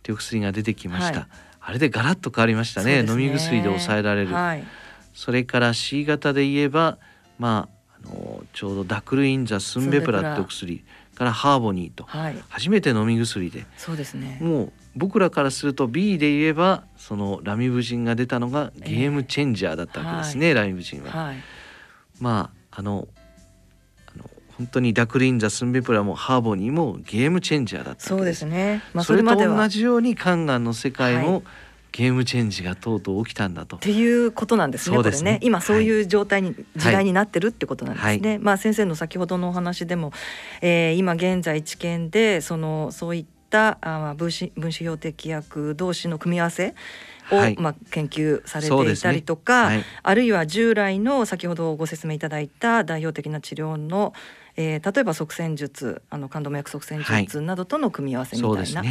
[0.01, 1.27] ていう薬が出てきました、はい、
[1.61, 4.63] あれでガラッと変わりましたね、ね、飲み薬で抑えられる、はい、
[5.13, 6.97] それから C 型で言えば
[7.37, 10.83] まああのちょうどダクルインザスンベプラってお薬
[11.15, 13.65] からハーボニーと、はい、初めて飲み薬で。
[13.77, 14.39] そうですね。
[14.41, 21.33] もう僕らからすると B で言えばそのラミブジンが出たのがゲームチェンジャーだったわけですね、えー、ラミブジンは。
[22.19, 23.07] まああの
[24.63, 31.43] 本当にダクリンザスンベプラもハーボニーもゲームチェンジャーだったそうですね、まあ、それと同じようにカンガンの世界も、はい、
[31.91, 33.75] ゲームチェンジがとうとう起きたんだと。
[33.75, 34.95] っていうことなんですね。
[34.95, 35.03] すね。
[35.03, 35.39] これね。
[35.43, 38.29] 今そういう状態に、はい、時代になってるってことなんですね。
[38.29, 40.11] はい、まあ先生の先ほどのお話でも、
[40.61, 46.73] えー、今現在治験でそのそういったあ分子分子標的薬同士の組み合わせ
[47.31, 49.75] を、はい、まあ、研究されていたりとか、ね。
[49.75, 54.13] はい、あるいは従来の先ほどご説明いただいた代表的な治療の
[54.55, 58.83] えー、例えば側線術あの冠動脈側線術などとの組み合わせみたいな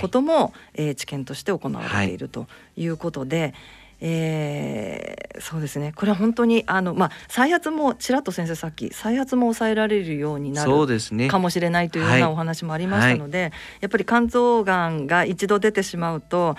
[0.00, 2.46] ことも、はい、えー、知見として行われていると
[2.76, 2.88] い。
[2.88, 3.54] うことで、
[4.00, 5.92] えー、そうですね。
[5.94, 16.56] これは本当にあの、まあ、再発もちらっと先生さっき再発も抑えられるようになるかもしれないというようなお話もありましたので、はいはい、やっぱり肝臓がんが一度出てしまうと、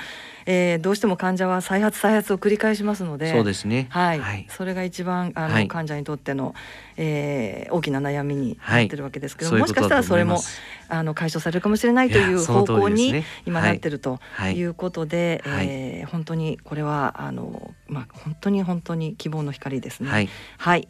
[0.52, 6.56] えー、どうしても患者は再発再発を繰り返しますのでそうですね、はい、はい、それが一番あの、患者にとっての、
[6.98, 10.40] えー、大きな悩みになってるわけですけど、もしかしたらそれも
[10.88, 14.20] あの解消されるかもしれないという方向に今なってると
[14.56, 14.60] い。
[14.64, 20.10] うことで、はい、えー、本当にこれはあの、まあ、本当に本当に希望の光ですね。
[20.10, 20.88] はい、はい、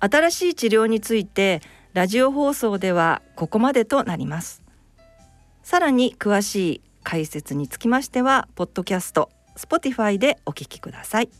[0.00, 1.60] 新しい治療について
[1.92, 4.62] ラジオ放送ではここまでとなります。
[5.62, 11.30] さらに詳しい解説につきましてはポッドキャスト Spotify でお聞きください。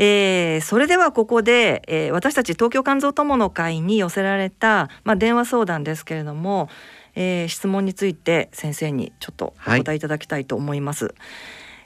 [0.00, 6.68] えー、それではここで、えー、私たち東京肝臓友の会に寄せられた、まあ、電話相談ですけれども、
[7.14, 11.06] えー、質問について先生にちょっとお答えいただきたいと思います。
[11.06, 11.14] はい、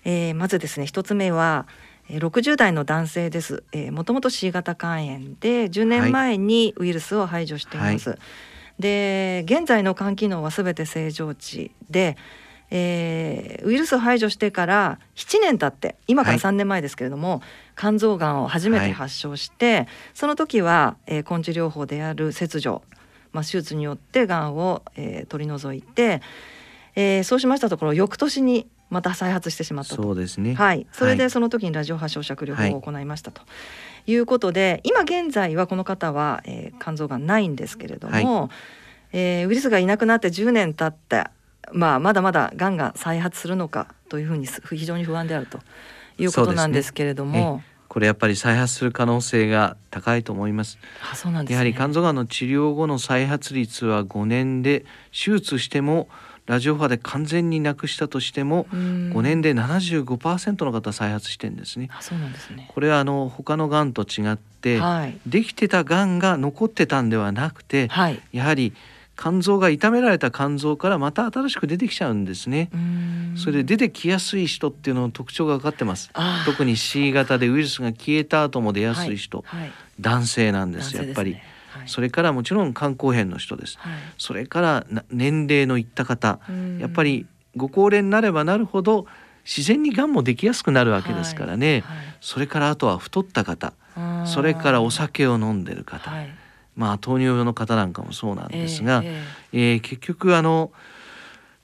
[0.04, 1.66] えー、まずですね一つ目は
[2.08, 3.62] 60代の男性です。
[3.90, 8.10] もともと C 型肝炎で10年前にウイルスを排除しています。
[8.10, 8.18] はい、
[8.78, 12.16] で現在の肝機能はすべて正常値で、
[12.74, 17.40] えー、ウイルスを排除してから7年経って今から3年前ですけれども、はい、
[17.76, 22.82] 肝臓がんを初めて発症して、はい、その時は、えー、根治療法である切除、
[23.32, 26.22] まあ、手術によってがんを、えー、取り除いて、
[26.96, 30.02] えー、そうしましたところ翌年にまた再発してしまったと。
[30.02, 30.54] そうですね。
[30.54, 30.86] はい。
[30.92, 33.42] それでその時にラジオ波焼灼療法を行いましたと。
[34.06, 38.50] いうことで今現在はこの方は、えー、肝臓がんないんですけれども、はい、
[39.12, 41.30] えー、ウイルスがいなくなって10年経った
[41.72, 45.60] まあ、まだまだがんが再発するのかというふうに非常に不安であると
[46.18, 47.56] いうことなんですけれども。
[47.58, 50.78] ね、これやっぱり再発する可能性が高いと思います。
[51.10, 54.80] あそうなんです、ね、やはり肝臓がんの治療後の再発率は5年で
[55.12, 56.08] 手術しても
[56.46, 61.88] ラジオ波で完全になくしたとしても5年で75%の方再発してんですね。
[61.92, 68.72] あそうなんですねこれはあの他のがんと違って、はい、できてたがんが残ってたんではなくて、はい、やはり
[69.22, 72.70] 肝臓が痛められた肝臓からまた新しく出てきちゃうんですね。
[73.36, 76.10] それで出てきやすい人っていうのの特徴が分かってます。
[76.44, 79.60] 特に C 型でウイルスが消えた後も出やすい人、はい。
[79.60, 81.34] はい、男性なんですやっぱり。
[81.34, 81.38] は
[81.84, 86.40] い、それからもちろん肝硬変の人です、はい、それから年齢のいった方。
[86.80, 89.06] やっぱりご高齢になればなるほど
[89.44, 93.72] 自然にがんもできやすくなるわけですからね、はい、それからあとは太った方。
[94.26, 96.10] それからお酒を飲んでる方、
[96.76, 100.72] まあ糖尿病の方なんかもそうなんですが、えー、えー、結局あの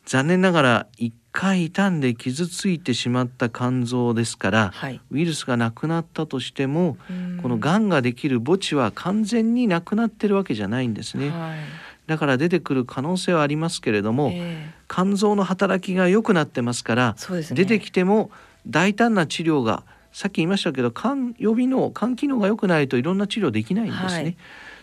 [0.05, 6.97] 残念ながら一回傷んで傷ついてしまった肝臓ですから、はい、ウイルスがなくなったとしても
[7.43, 11.29] このがんができる墓地は完全になくなってるわけじゃないんですね。
[11.29, 11.59] はい、
[12.07, 18.31] だから出てくる可能性はありますけれども、えー、肝臓の働きが良くなってますから、ね、出てきても
[18.67, 24.09] 大胆な治療がさっき言いましたけど肝予備の肝機能が良くないといろんな治療できないんですね。
[24.09, 24.37] はい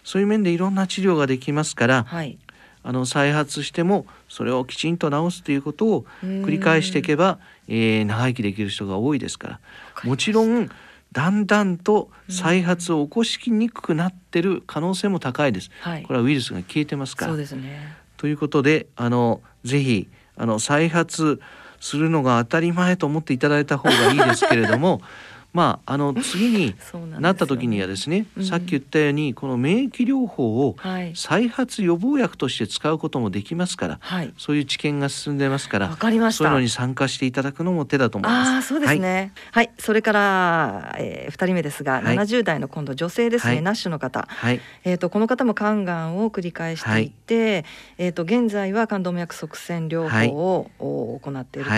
[0.06, 2.38] そういう面でいろんな治療ができますから、はい、
[2.84, 9.60] あの再発してもそれをきちんと治すということを繰り返していけば、えー、長生きできる人が多いですから。
[10.03, 10.70] もちろん
[11.12, 15.72] だんだんと再発を起こしにくくなってる可能性も高いです。
[15.80, 17.32] はい、これはウイルスが消えてますから。
[17.32, 21.39] そうですね、ということであのぜひあの再発
[21.80, 25.01] するのが当たり前と思っていただいた方がいいですけれども
[25.56, 26.76] まあ、あの次に
[27.18, 30.76] なった時にはですね、うん、さっき言ったようにこの免疫療法を
[31.14, 38.51] 再発予防薬として使うこともできますから、はい、そういう知見が進んでますからかりまそういうのに参加していただくのも手だと思います。
[38.58, 47.66] あそうですね、はい、はい、それから、えー、2人目ですが、はい、70代の今度女性ですね、はい、ナッシュの方、はい、えーと、この方も肝がんを繰り返していて、はい、
[47.99, 51.76] えーと、現在は冠動脈側栓療法を行っていると。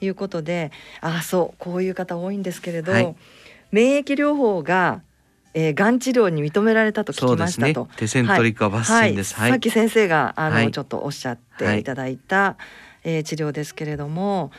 [0.00, 0.70] いうことで
[1.00, 3.16] あそうこういう方多いんですけれど、はい、
[3.72, 5.02] 免疫療法が
[5.54, 7.86] えー、がん治療に認められたと聞きましたと。
[7.86, 9.34] ね、テセントリカバッシンです。
[9.34, 11.84] はい、さっき先生があの、はい、ちょっとおっしゃってい。
[11.84, 12.56] ただいた、は
[13.04, 14.52] い、えー、治療ですけれども、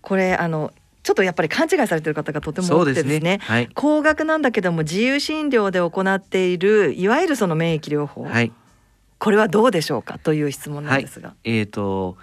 [0.00, 0.72] これあの
[1.02, 3.40] ちょっとやっぱり勘違いされてる方がとても多くてですね、ね。
[3.42, 8.50] はい、高額なんだけども自由診療で行っているいわゆるその免疫療法、はい、
[9.18, 10.18] これはどうでしょうか？
[10.18, 11.34] という質問なんですが。
[11.44, 12.16] えっ、ー、と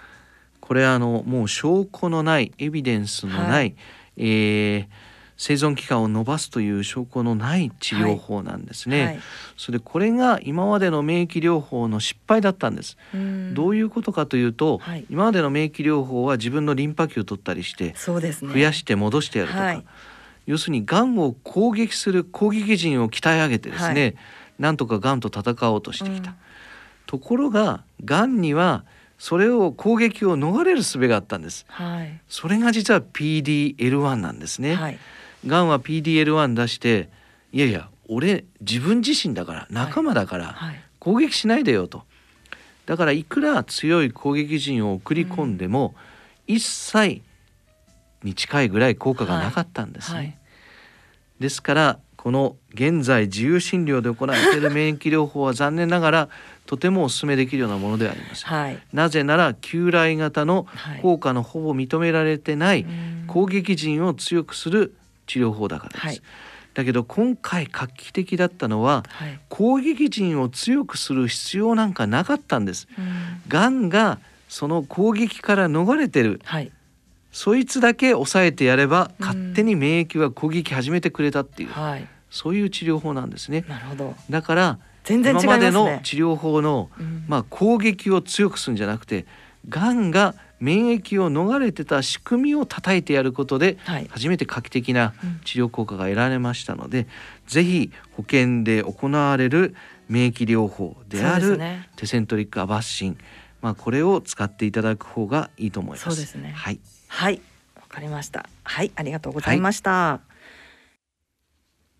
[0.70, 3.74] これあのもう証拠のないエビデンスのない、はい、
[4.18, 4.86] えー、
[5.36, 9.06] 生存期間を延ばすという証拠のない治療法なんですね、はい。
[9.06, 9.20] はい、
[9.56, 12.96] それでこれが今までの免疫療法の失敗だったんです。
[13.52, 18.20] どういうことかというと、はい、今までの免疫療法は自分のリンパ球を取ったりして増
[18.56, 19.82] やして戻してやるとか、
[20.46, 24.14] 要するにがんを攻撃する攻撃陣を鍛え上げてですね、
[24.60, 26.36] なんとかがんと戦おうとしてきた、うん、
[27.06, 28.84] ところががんには
[29.20, 34.98] それを攻撃を逃れる術があったんです、はい、それが実は PDL1 なんですね、はい、
[35.46, 37.10] がんは PDL1 出して
[37.52, 40.56] いやいや俺自分自身だから仲間だから、
[40.98, 42.02] 攻撃しないでよと。
[42.86, 45.94] だからいくら強い攻撃陣を送り込んでも、
[46.48, 47.22] うん、一切
[48.24, 50.36] に近いぐらい効果がなかったんですね、はい、
[51.38, 56.28] ですからこの現在自由診療で行われている免疫療法は残念ながら
[56.66, 60.66] とてもお勧めできるようなものではありません、はい、なぜなら旧来型の
[61.00, 62.84] 効果のほぼ認められてない
[63.26, 64.94] 攻撃陣を強くする
[65.28, 66.22] 治療法だからです、はい、
[66.74, 72.86] だけど今回画期的だったのは、はい、攻撃陣を強くする必要なんかなかったんです。
[73.48, 76.70] がんがその攻撃から逃れてる、はい、
[77.32, 83.64] そいつだけ抑えてやれば勝手に免疫は攻撃始めてくれたっていう、はい、そういう治療法なんですね。
[83.68, 84.14] なるほど。
[84.28, 89.26] だから全然、ね、今までの治療法の、うん、まあ、攻撃を強くするんじゃなくて
[89.68, 93.78] がんが免疫を逃れてた仕組みを叩いてやることで、
[94.10, 95.14] 初めて画期的な
[95.44, 97.06] 治療効果が得られましたので、うん、
[97.46, 99.74] ぜひ保険で行われる
[100.08, 101.58] 免疫療法である
[101.96, 103.18] テセントリックアバッシン、
[103.62, 106.04] まあ、これを使っていただく方がいいと思います。
[106.04, 106.52] そうですね。
[106.54, 106.80] はい、
[107.10, 107.42] はい。
[107.76, 108.48] わかりました。
[108.62, 108.92] はい。
[108.94, 110.30] ありがとうございました、はい。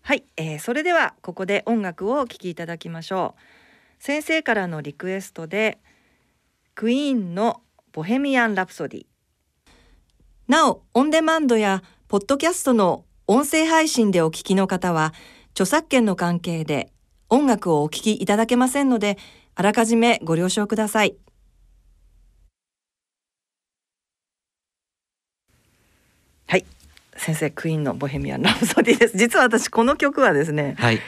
[0.03, 4.03] はい、えー、それではここで音楽をお聴きいただきましょう。
[4.03, 5.77] 先生からのリクエストで
[6.73, 9.05] クイーンのボヘミアン・ラプソディ。
[10.47, 15.13] なおオンデマンドやポッドキャストの音声配信でお聞きの方は
[15.51, 16.91] 著作権の関係で
[17.29, 19.17] 音楽をお聴きいただけませんので
[19.55, 21.15] あらかじめご了承ください
[26.51, 26.65] はい。
[27.15, 29.17] 先生クイーンのボヘミアン・ラプソディです。
[29.17, 30.99] 実は私この曲はですね、はい。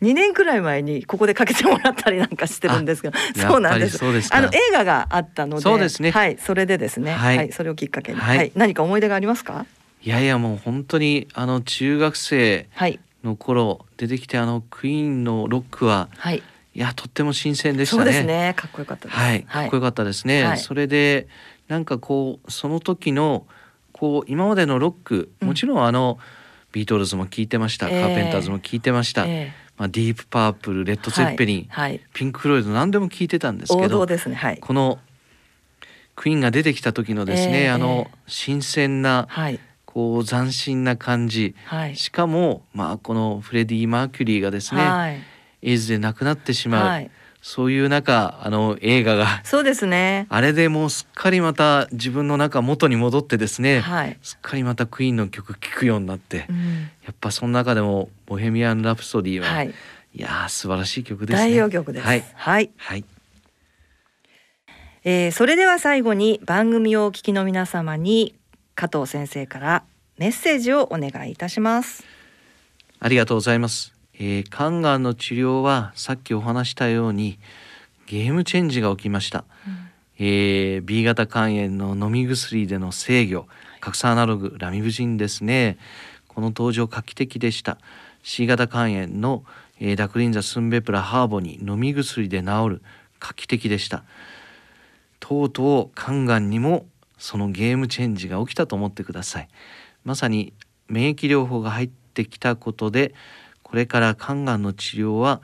[0.00, 3.98] 2年くらい前にここでかけてもらったりなんかしてるんですがそうなんです。
[4.30, 6.12] あの映画があったのでそうですね。
[6.12, 9.66] はいそれでですね、はい、はい、それをきっかけに、はい、はい、何か思い出がありますか？
[10.04, 12.68] いやいやもう本当にあの中学生
[13.24, 16.44] の頃出てきてあのクイーンのロックは、はい、
[16.74, 18.02] いやとっても新鮮でしたね。
[18.04, 18.54] そうですね。
[18.56, 20.44] かっこよかったはい、かっこよかったですね。
[20.44, 21.26] はい、それで
[21.66, 23.48] なんかこうその時の
[24.02, 26.18] こう今までのロック、もちろんあの、
[26.72, 29.26] ビートルズも聴いてました、えー、カーペンターズも聴いてました。
[29.26, 34.98] えーまあ、ディープパープルレッド・ゼッペリン、はいはい、ピンク・フロイド何でも聞いてたんですけど、ねはい、この
[36.16, 39.28] クイーンが出てきた時のですね、えー、あの新鮮な、
[39.86, 41.54] こう斬新な感じ、
[41.94, 45.24] しかも、まあ、このフレディ・マーキュリーがですね、
[45.62, 47.10] エイズで亡くなってしまう、
[47.42, 59.72] そういう中あの映画がそうですねあれでもうすっかりまた自分の中元に戻ってですね、はい、すっかりまたクイーンの曲聴くようになって、うん、やっぱその中でも「ボヘミアン・ラプソディは」はい、い
[60.14, 61.50] や素晴らしい曲ですね。
[61.50, 62.06] 代表曲です。
[62.06, 63.04] はい、はい、はい
[65.04, 68.36] えー、それでは最後に番組をお聞きの皆様に
[68.76, 69.84] 加藤先生から
[70.16, 72.04] メッセージをお願いいたします。
[73.00, 73.91] ありがとうございます。
[74.14, 77.38] えー、肝がんの治療はさっきお話したように
[78.06, 83.46] ゲームチェンジが起きました、うん、えー、B 型肝炎の飲み薬での制御。
[83.80, 85.76] 核酸アナログラミブジンですね。
[86.28, 87.78] この登場画期的でした。
[88.22, 89.44] C 型肝炎の、
[89.80, 92.82] えー、ダクリンザスンベプラハーボに飲み薬で治る。
[93.18, 94.04] 画期的でした。
[95.20, 96.86] とうとう肝がんにも
[97.18, 99.48] そのゲームチェンジが起きたと思ってください。
[100.04, 100.52] まさに
[100.88, 103.14] 免疫療法が入ってきたことで
[103.72, 105.40] これから肝がんの治療は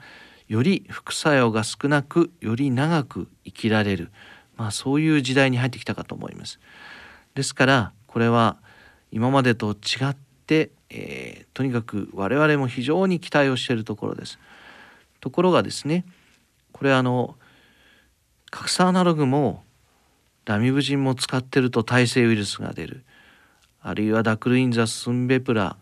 [0.47, 4.11] より副作用が少なくより長く生きられる、
[4.55, 6.59] まあ、そういう時代に入ってきたかと思います。
[7.33, 8.57] ですからこれは
[9.11, 10.15] 今までと違っ
[10.45, 14.37] て、えー、とにかく我々も非常に期待をしているところです。
[15.21, 16.05] ところがですね
[16.71, 17.35] これあの
[18.51, 19.63] 核酸アナログも
[20.45, 23.05] ラミブジンも使ってると耐性ウイルスが出る
[23.81, 25.77] あるいはダクルインザスンベプラ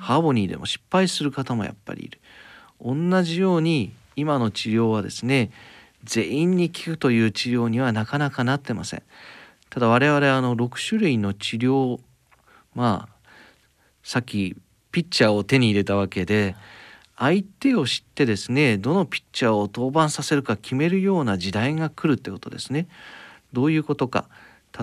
[0.00, 2.20] ハーモニーでも失敗する方もやっぱりいる。
[2.80, 5.50] 同じように今の治療はですね
[6.04, 9.02] 全員に効くという治療にはなかなかなってません。
[9.70, 12.00] ただ我々あの6種類の治療
[12.74, 13.28] まあ
[14.02, 14.56] さっき
[14.92, 16.54] ピッチャーを手に入れたわけで
[17.16, 22.88] 相手を知ってですねどのピッチャーを登板させるか決めるような時代が来るってことですね。
[23.52, 24.28] どういうことか。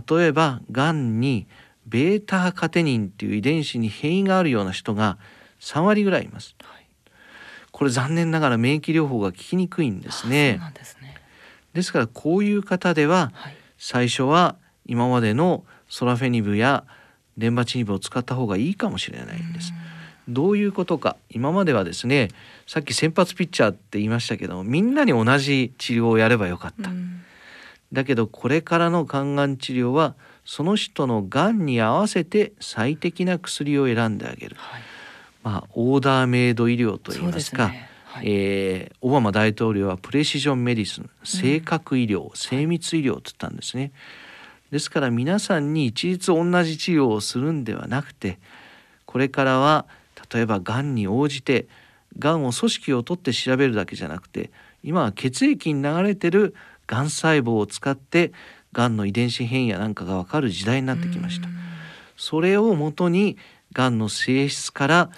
[0.09, 1.47] 例えばがんに
[1.85, 5.17] ベータカテニンっていう遺伝子に変異があるような人が
[5.59, 6.55] 3割ぐらいいます。
[6.61, 6.87] はい、
[7.71, 10.59] これ残念ながら免疫療法が効きにくいんですね。
[10.73, 11.15] ですね
[11.73, 13.31] ですからこういう方では、
[13.77, 16.83] 最初は今までのソラフェニブや
[17.37, 19.73] レンバチニブを使った方がいいかもしれないんです。
[20.27, 22.29] どういうことか今まではですね
[22.67, 26.91] さっき先発ピッチャーって言いましたけどみんなに同じ治療をやればよかった。
[27.91, 30.15] だけどこれからの肝がん治療は
[30.45, 34.81] その人のがんに合わせて最適な薬を選んであげる、はい、
[35.43, 37.89] まあ、オーダーメイド医療といいますか、ね。
[38.05, 43.91] はい、えー、オバマ大統領はプレシジョンメディスン正確医療、うん、精密医療と言ったんですね。
[44.71, 48.39] ですから皆さんに一律同じ治療をするんではなくて
[49.05, 49.85] これからは
[50.33, 51.67] 例えばがんに応じて
[52.17, 54.49] がんを組織を取って調べるだけじゃなくて
[54.83, 56.55] 今は血液に流れてる
[56.87, 58.31] がん細胞を使って
[58.73, 61.47] がんの遺伝子変異やなんかが分かる時代になってきました。
[62.17, 63.37] それをもとに
[63.73, 65.09] がんの性質から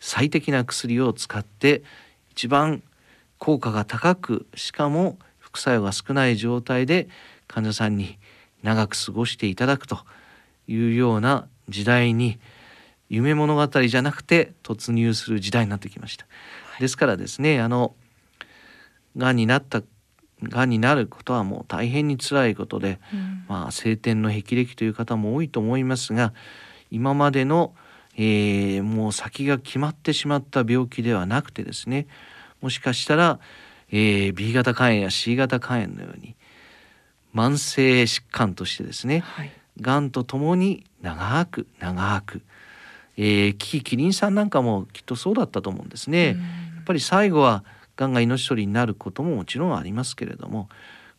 [0.00, 1.82] 最適な薬を使って
[2.30, 2.82] 一番
[3.38, 7.08] 効果が高くしかも副作用が少ない状態で
[7.46, 8.18] 患者さんに
[8.62, 9.98] 長く過ごしていただくと
[10.68, 12.38] いうような時代に
[13.08, 16.26] 夢物語じゃなくて突入する時代になってきました。
[16.80, 17.94] ですからですねあの
[19.16, 19.82] がんになった
[20.42, 26.32] がんになることはもう大変に辛いことで、うん、まあ晴天の霹靂という方も多いと思いますが
[26.90, 27.74] 今までの、
[28.16, 32.06] えー、もう先が決まってしまった病気ではなくてですね
[32.60, 33.40] もしかしたら、
[33.90, 36.34] えー、B 型肝炎や C 型肝炎のように
[37.34, 42.42] 慢性疾患としてですね、はい、がんとともに長く長く、
[43.16, 46.26] えー、キキキリンさんなんかもきっとそうだったと思うんですね。
[46.28, 46.34] や
[46.82, 47.64] っぱり最後は
[47.96, 50.68] がんが命取りになることももちろんありますけれども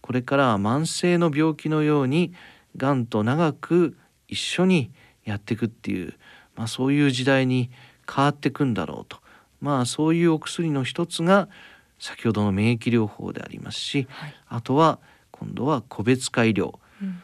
[0.01, 2.33] これからは慢性の病気のように
[2.75, 3.97] がんと長く
[4.27, 4.91] 一緒に
[5.23, 6.13] やっていくっていう、
[6.55, 7.69] まあ、そういう時代に
[8.11, 9.17] 変わっていくんだろうと。
[9.61, 11.47] まあそういうお薬の一つが
[11.97, 14.99] 先ほどの免疫療法でありますし、はい、あとは
[15.31, 17.21] 今度は個別化医療、うん、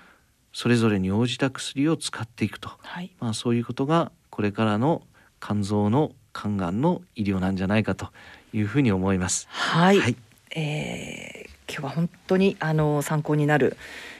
[0.54, 5.02] それぞれに応じた薬を使っていくと、はい、まあ、そういうことがこれからの
[5.42, 8.08] 肝臓の肝がんの医療なんじゃないかと
[8.54, 9.48] いうふうに思います。
[9.50, 10.16] はい、はい、
[10.56, 13.78] えー、今日は本当にあの参考になる、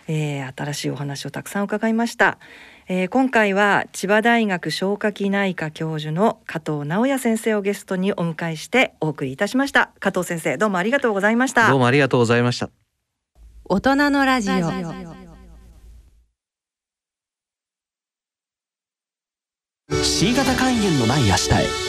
[0.08, 2.38] えー、新しいお話をたくさん伺いました。
[2.92, 9.92] えー、今回は千葉大学消化器内科教授の加藤直也先生をゲストにお迎えしてお送りいたしました。
[10.00, 11.70] 加藤先生どうもありがとうございました。
[11.70, 12.70] どうもありがとうございました。
[13.66, 14.56] 大人のラジオ。
[20.04, 21.50] C 型肝炎のない明日
[21.86, 21.89] へ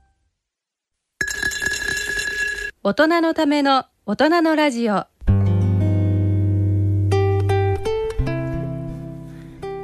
[2.83, 5.05] 大人のための大人のラジオ。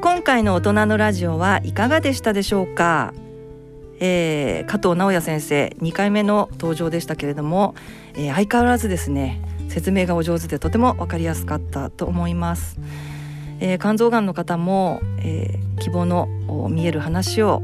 [0.01, 3.13] 今回の大人のラジオはいかがでしたでしょうか、
[3.99, 7.75] えー、加藤直也先生2回目の登場でしたけれども、
[8.15, 12.79] えー、相変わらずですね説明がお上手でとても分かりやすかったと思います、
[13.59, 16.27] えー、肝臓がんの方も、えー、希望の
[16.69, 17.61] 見える話を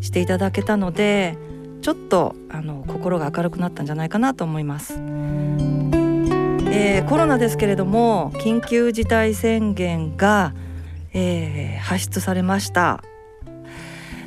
[0.00, 1.38] していただけたので
[1.80, 10.54] ちょっとあの心が明るくなったんじゃないかなと思います、えー、コロナですけれども緊急事態宣言が
[11.12, 13.02] えー、発出されました。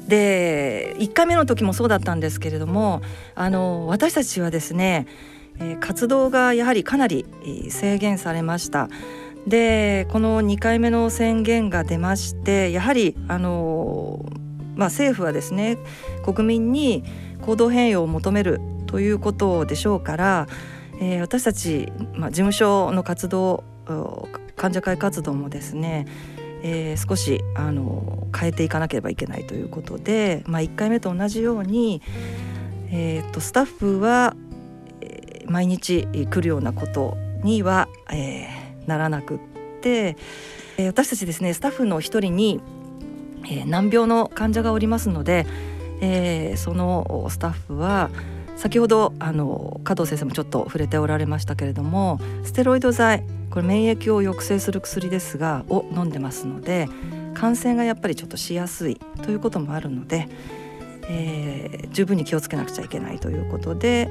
[0.08, 3.02] で1回目の時もそうだったんですけれども
[3.36, 5.08] あの私たちはですね、
[5.62, 7.26] え、活動がやはりかなり
[7.70, 8.90] 制限されました。
[9.48, 14.26] でこの2回目の宣言が出ましてやはりあの、
[14.76, 15.78] まあ、政府はですね
[16.24, 17.04] 国民に
[17.46, 20.48] 行動変容を求めるということでしょうから、
[21.00, 23.64] えー、私たち、まあ、事務所の活動
[24.56, 26.08] 患者会活動もですね
[26.66, 32.02] えー、少しあの変えていかなければいけないということで、まあ、1回目と同じように、
[32.90, 34.34] えーと、スタッフは、
[35.46, 39.40] 毎日来るようなことには、えー、ならなくっ
[39.82, 40.16] て、
[40.78, 42.62] えー、私たちですねスタッフの一人に、
[43.46, 45.46] えー、難病の患者がおりますので、
[46.02, 48.10] えー、そのスタッフは
[48.56, 56.88] 先ほどあの加藤先生もちょっと触れておられましたけれどもステロイド剤これ免疫を抑制する薬ですがを飲んでますので
[57.34, 60.28] 感染がやっぱりちょっとしやすいということもあるので、
[61.10, 64.10] えー、十分に気をつけなくちゃいけないということで、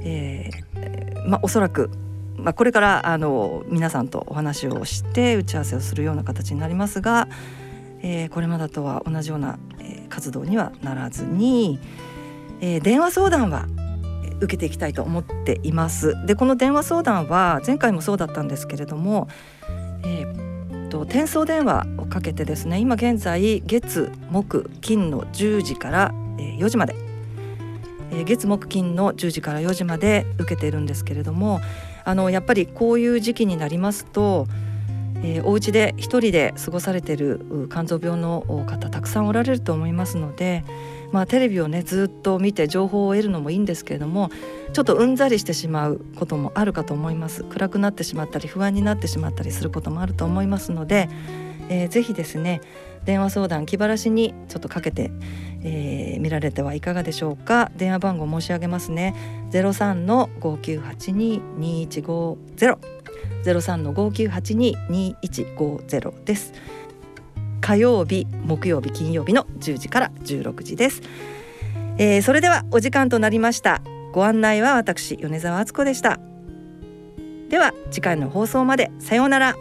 [0.00, 1.90] えー、ま、おそらく、
[2.36, 7.28] ま、これからあの皆さんとお話をして打ち合わせをするような形になりますが、
[8.02, 9.58] えー、これまでとは同じような、
[10.08, 11.78] 活動にはならずに、
[12.60, 13.66] え電話相談は
[14.40, 16.14] 受けていきたいと思っています。
[16.26, 19.28] でこの電話相談は前回もそうだったんですけれども、
[20.04, 20.52] えー、
[21.02, 26.94] 転送電話をかけてですね今現在月木金の10時から4時まで、
[28.24, 31.60] 月木金の10時から4時まで受けているんですけれども
[32.04, 34.46] あのやっぱりこういう時期になりますと
[35.22, 40.64] えー、お家で一人で過ごされてる肝臓病の方たくさんおられると思いますので、
[41.12, 44.30] まあ、テレビをねずっと見て情報を得るのもいいんですけれども
[44.72, 47.44] ちょっとうんざりしてしまうこともあるかと思います。
[47.44, 51.08] 暗くなってしまったり不安になってしまったりすることもあると思いますので、
[51.68, 52.60] えー、ぜひですね
[53.04, 55.10] 電話相談気晴らしにちょっとかけて、
[55.62, 57.70] えー、見られてはいかがでしょうか。
[57.76, 59.14] 電話番号申し上げますね。
[59.50, 63.01] 03の5982215
[63.44, 66.52] 03の5982-2150です。
[67.60, 71.00] 火曜日木曜日金曜日の10時から16時です、
[71.96, 73.82] えー、それではお時間となりました。
[74.12, 76.18] ご案内は私米澤敦子でした。
[77.48, 78.90] では次回の放送まで。
[78.98, 79.54] さようなら。